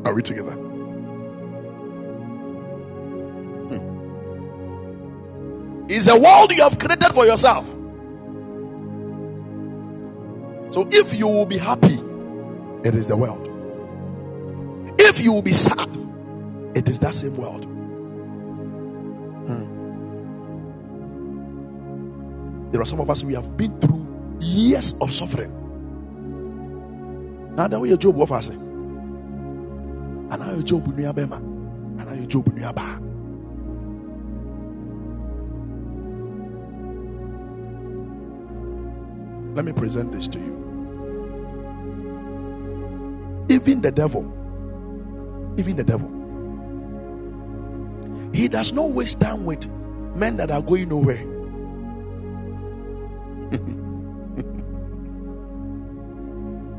[0.08, 0.54] Are we together?
[3.68, 3.82] Hmm.
[5.89, 7.68] It's a world you have created for yourself.
[10.70, 11.98] So if you will be happy,
[12.84, 13.49] it is the world.
[14.99, 15.89] If you will be sad,
[16.75, 17.65] it is that same world.
[19.47, 19.67] Hmm.
[22.71, 24.05] There are some of us we have been through
[24.39, 25.53] years of suffering.
[27.55, 28.51] Now that we are job offers
[30.47, 32.99] now yɛ job nua And now yɛ job nua baa
[39.55, 40.66] let me present this to you
[43.50, 44.24] even the devil
[45.58, 46.14] even the devil
[48.34, 49.68] he does not waste time with
[50.16, 51.24] men that are going nowhere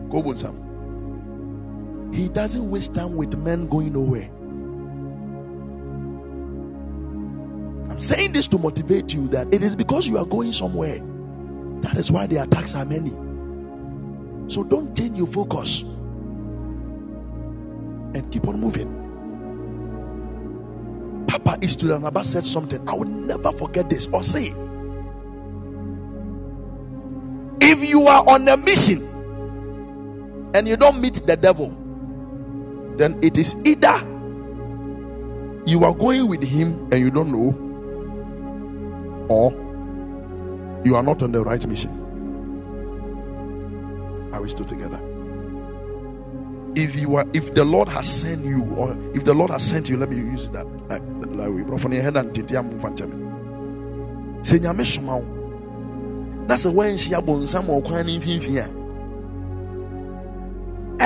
[0.09, 2.11] go Sam.
[2.13, 4.31] He doesn't waste time with men going nowhere.
[7.91, 11.01] I'm saying this to motivate you that it is because you are going somewhere.
[11.83, 13.11] That is why the attacks are many.
[14.49, 15.85] So don't change your focus
[18.19, 18.95] and keep on moving.
[21.27, 22.87] Papa Isturanaba said something.
[22.89, 24.53] I will never forget this or say.
[27.61, 29.03] If you are on a mission
[30.55, 31.71] and you don't meet the devil,
[32.97, 33.95] then it is either
[35.67, 37.55] you are going with him and you don't know,
[39.29, 39.53] or
[40.85, 41.91] you are not on the right mission.
[44.33, 45.01] Are we still together?
[46.79, 49.89] If you are, if the Lord has sent you, or if the Lord has sent
[49.89, 51.03] you, let me use that like,
[51.35, 54.47] like we brought from your head and tinti am fanchame.
[54.47, 55.39] Say nyame soma wo.
[56.47, 58.69] Na sɛ wanhyia bonsam wɔ kwan no mfimfini a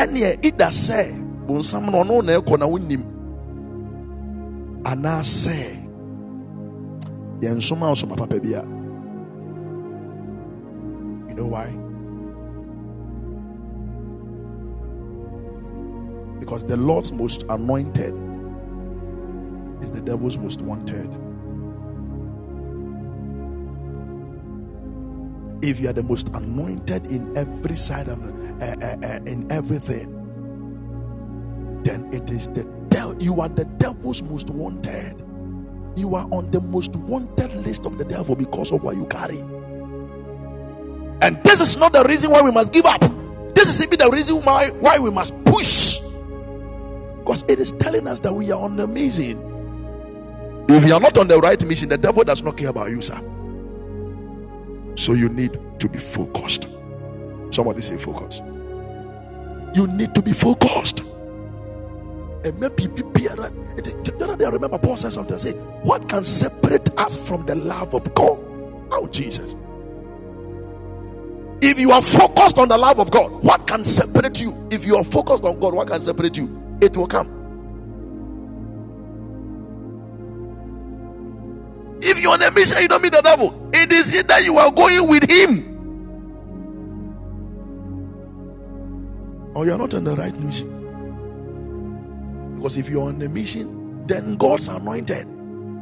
[0.07, 1.01] ɛneɛ ida sɛ
[1.47, 3.03] bonsam no ɔno na ɛkɔ na wonim
[4.85, 5.57] anaasɛ
[7.41, 8.49] yɛnsoma wo soma papa bi
[11.29, 11.67] you know why
[16.43, 18.13] because the lord's most anointed
[19.81, 21.09] is the devil's most wanted.
[25.65, 30.19] If you are the most anointed in every side and uh, uh, uh, in everything
[31.85, 35.25] then it is the devil you are the devil's most wanted.
[35.95, 39.39] You are on the most wanted list of the devil because of what you carry.
[41.23, 43.01] And this is not the reason why we must give up.
[43.55, 45.42] This is even the reason why why we must
[47.33, 49.39] because it is telling us that we are on the mission.
[50.69, 53.01] If you are not on the right mission the devil does not care about you
[53.01, 53.19] sir.
[54.97, 56.69] So you need to be focused.
[57.51, 58.43] Somebody say focus.
[59.75, 61.01] You need to be focused.
[62.45, 65.39] And maybe day I remember Paul said something.
[65.39, 65.53] Say
[65.85, 68.39] what can separate us from the love of God?
[68.91, 69.57] Oh Jesus.
[71.63, 74.69] If you are focused on the love of God what can separate you?
[74.71, 77.29] If you are focused on God what can separate you it will come
[82.03, 84.71] if you're on a mission you don't meet the devil it is either you are
[84.71, 85.69] going with him
[89.55, 90.83] or you're not on the right mission
[92.63, 95.27] because if you're on a mission, then God's anointed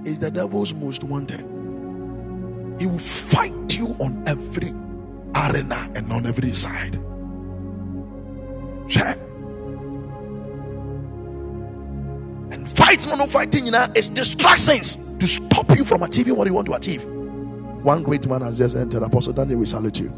[0.06, 1.40] is the devil's most wanted.
[2.80, 4.70] He will fight you on every
[5.34, 6.98] arena and on every side.
[8.88, 9.18] Check.
[12.74, 16.54] Fight, no, no fighting, you know, is distractions to stop you from achieving what you
[16.54, 17.04] want to achieve.
[17.04, 19.02] One great man has just entered.
[19.02, 20.08] Apostle Daniel, we salute you.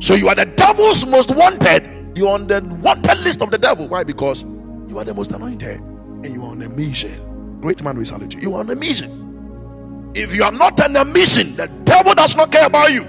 [0.00, 3.88] So you are the devil's most wanted you're on the wanted list of the devil.
[3.88, 4.04] Why?
[4.04, 7.60] Because you are the most anointed and you are on a mission.
[7.60, 8.40] Great man, we salute you.
[8.40, 10.12] You are on a mission.
[10.14, 13.04] If you are not on a mission, the devil does not care about you.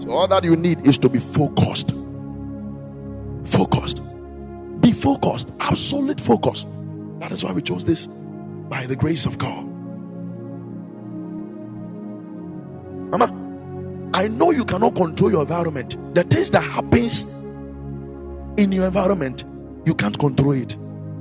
[0.00, 1.92] So all that you need is to be focused.
[3.44, 4.00] Focused.
[4.90, 5.52] Be focused.
[5.60, 6.66] Absolute focus.
[7.20, 8.08] That is why we chose this
[8.68, 9.64] by the grace of God.
[13.12, 15.96] Mama, I know you cannot control your environment.
[16.16, 17.22] The things that happens
[18.56, 19.44] in your environment,
[19.84, 20.70] you can't control it.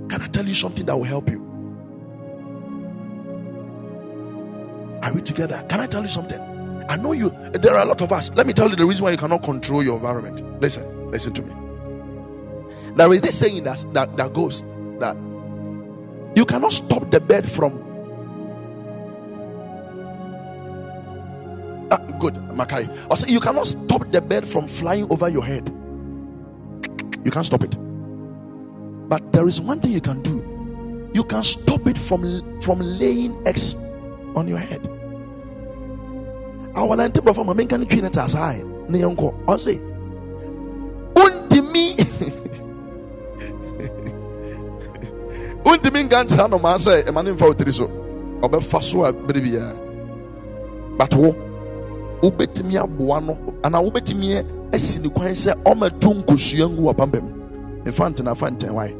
[0.09, 1.39] Can I tell you something that will help you?
[5.03, 5.63] Are we together?
[5.69, 6.41] Can I tell you something?
[6.89, 8.31] I know you, there are a lot of us.
[8.33, 10.59] Let me tell you the reason why you cannot control your environment.
[10.59, 11.68] Listen, listen to me.
[12.95, 14.63] There is this saying that, that, that goes
[14.99, 15.15] that
[16.35, 17.85] you cannot stop the bird from.
[21.91, 22.87] Ah, good, Makai.
[23.11, 25.67] I say you cannot stop the bird from flying over your head.
[27.25, 27.75] You can't stop it.
[29.09, 31.09] But there is one thing you can do.
[31.13, 33.75] You can stop it from from laying eggs
[34.35, 34.87] on your head.
[36.75, 39.33] Our nante brother mama kan twi ne tasae ne yenko.
[39.47, 39.79] O say
[41.15, 41.97] untimi
[45.65, 47.87] untimi nka nkyerɛ no maa sɛ ɛma ne mfa wo tiri so
[48.41, 49.75] ɔbɛfa so a bere biara
[50.97, 51.35] but wo
[52.21, 57.29] wobɛtumi aboa no anaa wobɛtumi asi ne kwan sɛ ɔmɛto nkosua ngu wɔ pampa mu
[57.85, 58.93] mfa ntena fa ntɛn wae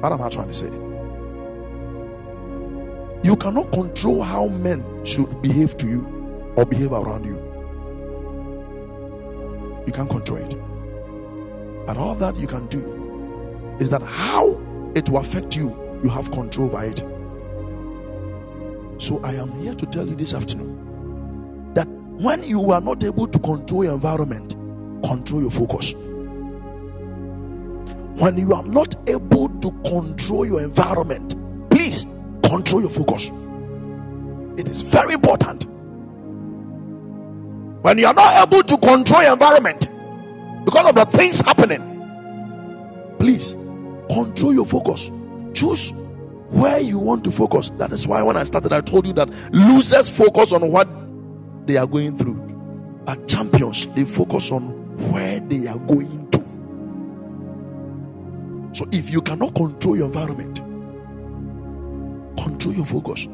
[0.00, 0.70] what am I trying to say?
[3.24, 7.42] You cannot control how men should behave to you or behave around you.
[9.84, 10.54] You can't control it.
[11.86, 12.95] But all that you can do
[13.80, 14.60] is that how
[14.94, 15.68] it will affect you,
[16.02, 16.98] you have control over it.
[18.98, 23.28] So I am here to tell you this afternoon that when you are not able
[23.28, 24.54] to control your environment,
[25.04, 25.92] control your focus.
[28.16, 31.34] When you are not able to control your environment,
[31.70, 32.06] please
[32.42, 33.30] control your focus.
[34.56, 35.66] It is very important.
[37.82, 39.88] When you are not able to control your environment
[40.64, 41.92] because of the things happening,
[43.18, 43.54] please
[44.10, 45.10] control your focus.
[45.54, 45.92] Choose
[46.50, 47.70] where you want to focus.
[47.78, 50.88] That is why when I started, I told you that losers focus on what
[51.66, 52.36] they are going through,
[53.04, 54.70] but champions they focus on
[55.12, 56.38] where they are going to.
[58.76, 60.58] So if you cannot control your environment,
[62.38, 63.26] control your focus.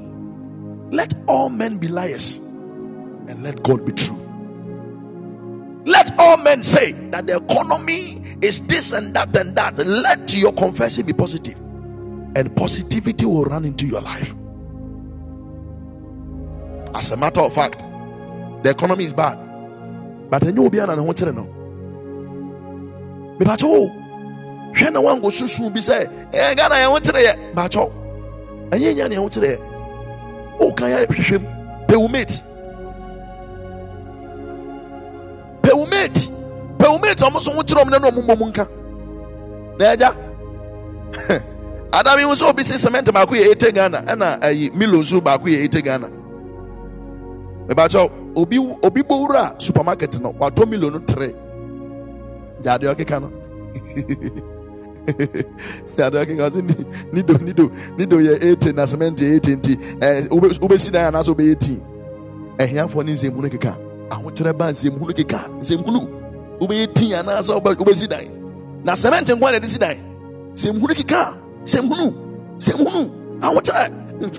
[0.90, 4.16] Let all men be liars and let God be true.
[5.84, 9.78] Let all men say that the economy is this and that and that.
[9.78, 11.58] Let your confession be positive,
[12.36, 14.34] and positivity will run into your life.
[16.94, 17.78] As a matter of fact,
[18.64, 19.38] the economy is bad,
[20.28, 21.46] but then you will be an another no.
[23.38, 23.90] Mepacho,
[24.74, 27.54] hwɛ na wango susu bi sɛ ɛyɛ ghana yɛn ho kyerɛ yɛ.
[27.54, 27.90] Bakyɛw
[28.70, 29.58] ɛnyɛ nya ne yɛn ho kyerɛ yɛ.
[30.58, 31.44] Woka yɛ hwehwɛm
[31.86, 32.08] pɛ wo
[35.86, 36.31] mate
[36.82, 38.68] pɛ wo mate ɔmo so ho kyerɛ ɔmo na ɔmo mmɔ mu nka
[39.78, 40.10] na ɛgya
[41.92, 45.44] adam yi nso obi si cement baako yɛ eighty ghana ɛna ɛyi milo nso baako
[45.46, 46.08] yɛ eighty ghana.
[47.68, 51.34] Mebakyɛw obi obi bowura supermarket no watɔ milo no tere
[52.62, 53.30] gyaade ɔkeka no
[55.96, 56.74] gyaade ɔkeka ɔsi ni
[57.12, 61.28] nido nido nido yɛ eighty na cement yɛ eighty nti ɛɛ obe obesi dan anaasɛ
[61.30, 61.80] obe eighteen
[62.58, 63.76] ɛhiafoɔ ne nsɛmhunu keka
[64.10, 66.21] ahokyerɛ ba nsɛmhunu keka nsɛmhunu
[66.62, 68.24] obe eighteen anaasɛ obe obesi dan
[68.84, 69.96] na cement nkwa na yɛde si dan
[70.54, 71.34] nsɛmhunu keka
[71.66, 72.06] nsɛmhunu
[72.58, 73.02] nsɛmhunu
[73.42, 73.84] ahokyerɛ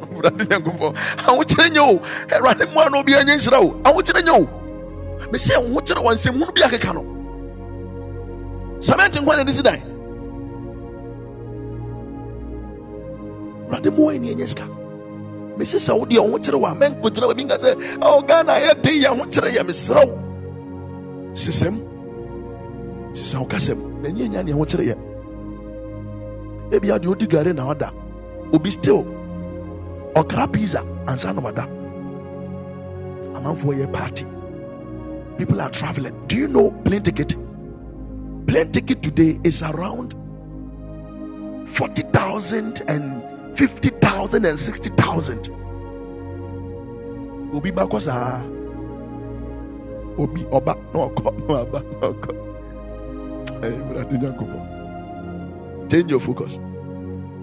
[0.08, 0.94] awurade nyankopɔn
[1.28, 2.00] ahokyerɛ nyɛ o
[2.32, 4.48] awurade mu a na obi anyɛ nhyira o ahokyerɛ nyɛ o
[5.32, 7.04] mesɛ ahokyerɛ wɔ nsɛmhunu bi akeka no
[8.80, 9.80] cement nkwa na yɛde si dan
[13.68, 14.64] awurade mu a ɛni ɛnyɛ sika
[15.58, 17.70] mesi sɛ wodeɛ wo ho kyerɛ wo a mɛnkogyina baabi nka sɛ
[18.00, 20.16] ɔ ghana yɛde yɛ ho kyerɛ yɛ meserɛ wo
[21.34, 21.93] sesɛm
[23.14, 24.96] sesa wo kasɛm na ɛnyɛ nya neɛ ho kyerɛ yɛ
[26.72, 27.90] ebia deɛ ɔdi na ɔda
[28.54, 29.06] obi still
[30.16, 31.68] ɔkra pizza ansa na wada.
[33.34, 34.26] Amanfoɔ yɛ party.
[35.38, 36.14] People are traveling.
[36.28, 37.36] Do you know plane ticket?
[38.46, 40.14] Plane ticket today is around
[41.68, 43.24] 40,000 and
[43.58, 45.50] 50,000 and 60,000
[47.54, 48.42] obi bakɔ saa.
[50.18, 52.53] Obi ɔba na ɔkɔ na aba na ɔkɔ.
[55.90, 56.60] Change your focus.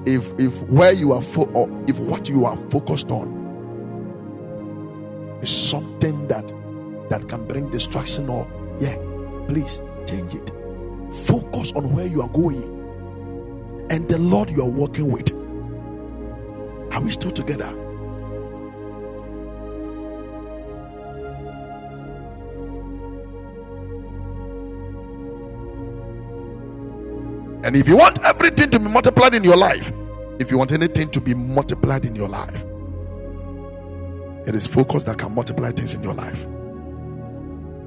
[0.07, 3.53] If if where you are fo- or if what you are focused on
[5.43, 6.53] is something that
[7.11, 8.47] that can bring distraction or
[8.81, 8.97] yeah
[9.49, 10.51] please change it.
[11.27, 12.93] Focus on where you are going
[13.91, 15.31] and the lord you are working with.
[16.93, 17.75] Are we still together
[27.63, 29.93] And if you want everything to be multiplied in your life,
[30.39, 32.65] if you want anything to be multiplied in your life,
[34.47, 36.47] it is focus that can multiply things in your life.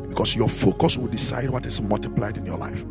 [0.07, 2.85] Because your focus will decide what is multiplied in your life.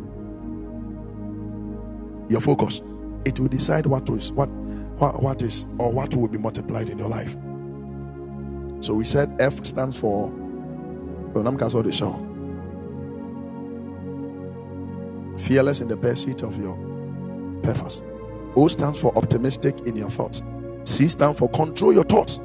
[2.29, 2.81] Your focus,
[3.23, 6.97] it will decide what is what what, what is or what will be multiplied in
[6.97, 7.35] your life.
[8.81, 10.27] So we said F stands for
[15.37, 16.75] fearless in the pursuit of your
[17.63, 18.01] purpose.
[18.55, 20.43] O stands for optimistic in your thoughts.
[20.83, 22.39] C stands for control your thoughts.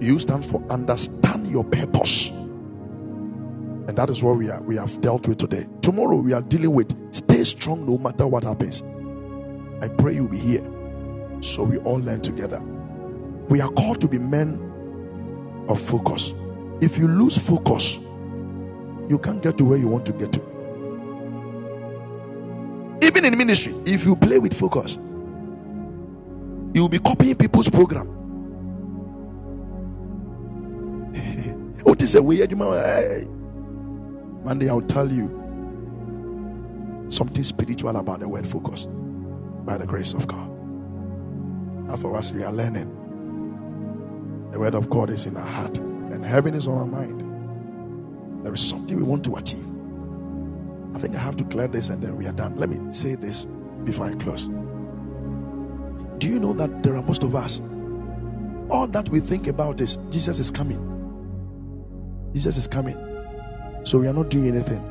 [0.00, 2.28] U stands for understand your purpose.
[2.30, 5.66] And that is what we are we have dealt with today.
[5.80, 8.82] Tomorrow we are dealing with stay strong no matter what happens.
[9.82, 10.64] I pray you'll be here
[11.40, 12.60] so we all learn together.
[13.48, 16.32] We are called to be men of focus.
[16.80, 17.98] If you lose focus,
[19.08, 20.51] you can't get to where you want to get to
[23.12, 24.96] even in ministry, if you play with focus,
[26.72, 28.06] you will be copying people's program.
[31.82, 33.28] what is a weird Monday?
[34.70, 35.28] I'll tell you
[37.08, 38.88] something spiritual about the word focus
[39.66, 40.48] by the grace of God.
[40.48, 42.88] And for us, we are learning.
[44.52, 47.20] The word of God is in our heart, and heaven is on our mind.
[48.42, 49.71] There is something we want to achieve.
[50.94, 52.56] I think I have to clear this and then we are done.
[52.56, 53.46] Let me say this
[53.84, 54.48] before I close.
[56.18, 57.60] Do you know that there are most of us,
[58.70, 60.80] all that we think about is Jesus is coming.
[62.32, 62.96] Jesus is coming.
[63.84, 64.82] So we are not doing anything.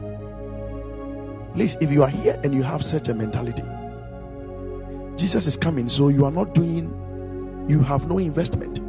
[1.53, 3.63] Please, if you are here and you have such a mentality,
[5.17, 6.91] Jesus is coming, so you are not doing,
[7.67, 8.79] you have no investment.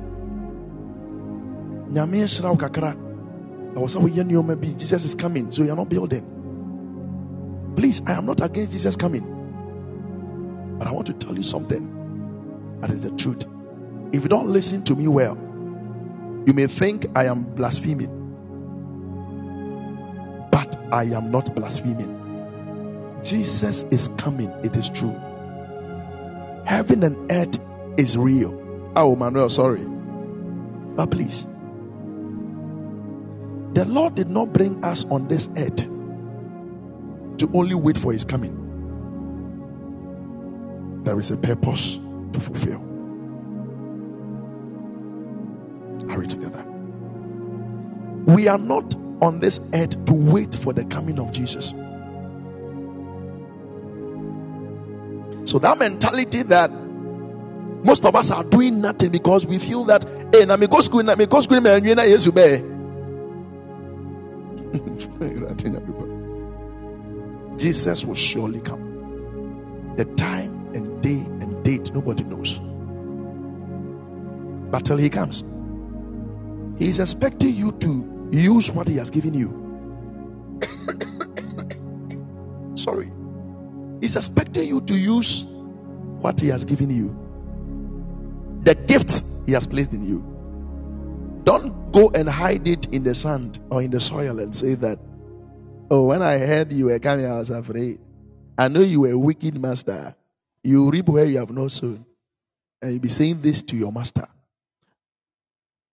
[4.78, 6.41] Jesus is coming, so you are not building.
[7.76, 9.24] Please, I am not against Jesus coming.
[10.78, 13.44] But I want to tell you something that is the truth.
[14.12, 15.36] if you don't listen to me well,
[16.46, 18.10] you may think I am blaspheming,
[20.50, 22.18] but I am not blaspheming.
[23.24, 25.16] Jesus is coming, it is true.
[26.66, 27.58] Heaven and earth
[27.98, 28.52] is real.
[28.96, 29.84] Ah, oh, Manuel, sorry.
[30.96, 31.46] But please,
[33.74, 35.86] the Lord did not bring us on this earth
[37.42, 38.54] to only wait for his coming.
[41.02, 41.96] There is a purpose
[42.32, 42.78] to fulfill.
[46.08, 46.64] Are we together?
[48.26, 51.70] We are not on this earth to wait for the coming of Jesus.
[55.50, 56.70] So that mentality that
[57.82, 61.02] most of us are doing nothing because we feel that hey, na me go school,
[61.02, 62.62] na me go school, me na yesu be.
[67.58, 69.04] Jesus will surely come.
[69.96, 72.60] The time and day and date nobody knows.
[74.70, 75.44] But till he comes,
[76.78, 79.76] he is expecting you to use what he has given you.
[82.74, 83.12] Sorry.
[84.00, 87.14] He's expecting you to use what he has given you.
[88.64, 90.24] The gift he has placed in you.
[91.44, 94.98] Don't go and hide it in the sand or in the soil and say that,
[95.92, 98.00] oh, when I heard you were coming, I was afraid.
[98.56, 100.14] I know you were a wicked master.
[100.64, 102.06] You reap where you have not sown.
[102.80, 104.26] And you'll be saying this to your master.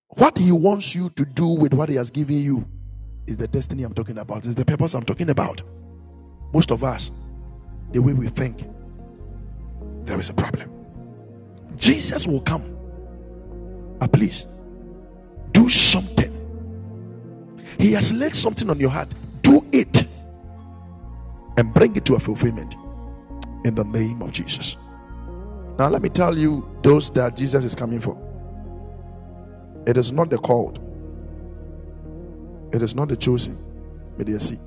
[0.08, 2.64] What he wants you to do with what he has given you
[3.28, 5.62] is the destiny I'm talking about, is the purpose I'm talking about.
[6.54, 7.12] Most of us,
[7.92, 8.64] the way we think,
[10.06, 10.72] there is a problem.
[11.76, 12.78] Jesus will come.
[14.00, 14.46] But please,
[15.52, 16.34] do something.
[17.78, 19.14] He has laid something on your heart.
[19.50, 20.06] Do it
[21.58, 22.76] and bring it to a fulfillment
[23.66, 24.78] in the name of Jesus.
[25.80, 28.16] Now, let me tell you those that Jesus is coming for.
[29.88, 30.80] It is not the called,
[32.72, 33.58] it is not the chosen.
[34.20, 34.60] Media see.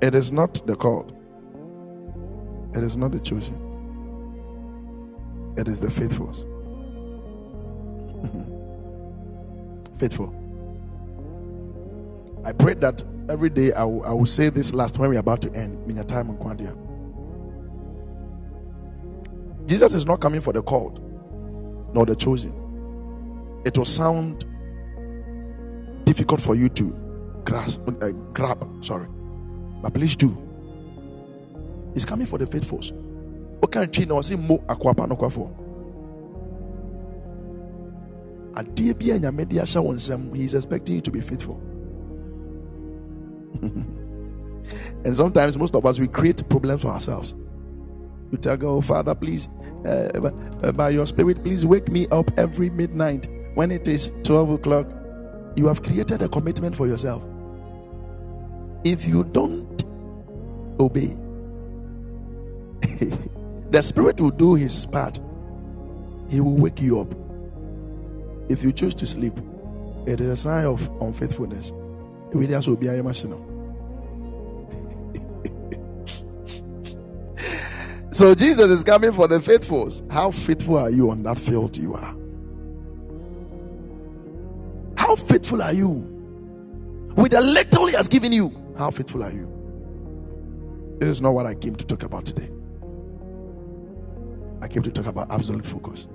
[0.00, 1.12] It is not the called,
[2.74, 3.76] it is not the chosen,
[5.58, 6.32] it is the faithful.
[9.98, 10.39] faithful.
[12.44, 15.42] I pray that every day I will, I will say this last when we're about
[15.42, 15.86] to end.
[15.86, 16.28] Minya time.
[19.66, 21.00] Jesus is not coming for the called
[21.94, 22.52] nor the chosen.
[23.64, 24.44] It will sound
[26.04, 28.84] difficult for you to grasp, uh, grab.
[28.84, 29.08] Sorry,
[29.82, 30.36] but please do.
[31.94, 32.80] He's coming for the faithful.
[33.60, 34.20] What kind of tree now?
[34.22, 35.56] See mo akwapa no kwafo.
[38.54, 41.60] Adeɛ bi a nyame de ahyɛ he is expecting you to be faithful.
[45.04, 47.34] and sometimes most of us we create problems for ourselves.
[48.30, 49.48] You tell God, oh, Father, please,
[49.84, 50.30] uh,
[50.62, 54.86] uh, by your spirit, please wake me up every midnight when it is 12 o'clock.
[55.56, 57.24] You have created a commitment for yourself.
[58.84, 59.82] If you don't
[60.78, 61.16] obey,
[63.70, 65.18] the spirit will do his part.
[66.28, 67.12] He will wake you up.
[68.48, 69.34] If you choose to sleep,
[70.06, 71.72] it is a sign of unfaithfulness.
[72.32, 73.46] It also be a emotional.
[78.12, 79.90] So Jesus is coming for the faithful.
[80.10, 82.16] How faithful are you on that field you are?
[84.96, 86.06] How faithful are you?
[87.16, 89.48] With the little he has given you, how faithful are you?
[90.98, 92.50] This is not what I came to talk about today.
[94.60, 96.06] I came to talk about absolute focus.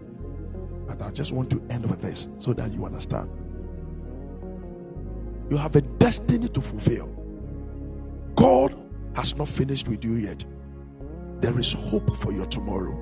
[0.88, 3.30] But I just want to end with this so that you understand.
[5.50, 7.08] You have a destiny to fulfill.
[8.36, 8.76] God
[9.16, 10.44] has not finished with you yet.
[11.42, 12.94] There is hope for your tomorrow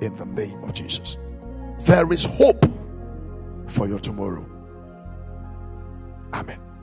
[0.00, 1.16] in the name of Jesus.
[1.86, 2.64] There is hope
[3.68, 4.46] for your tomorrow.
[6.32, 6.63] Amen.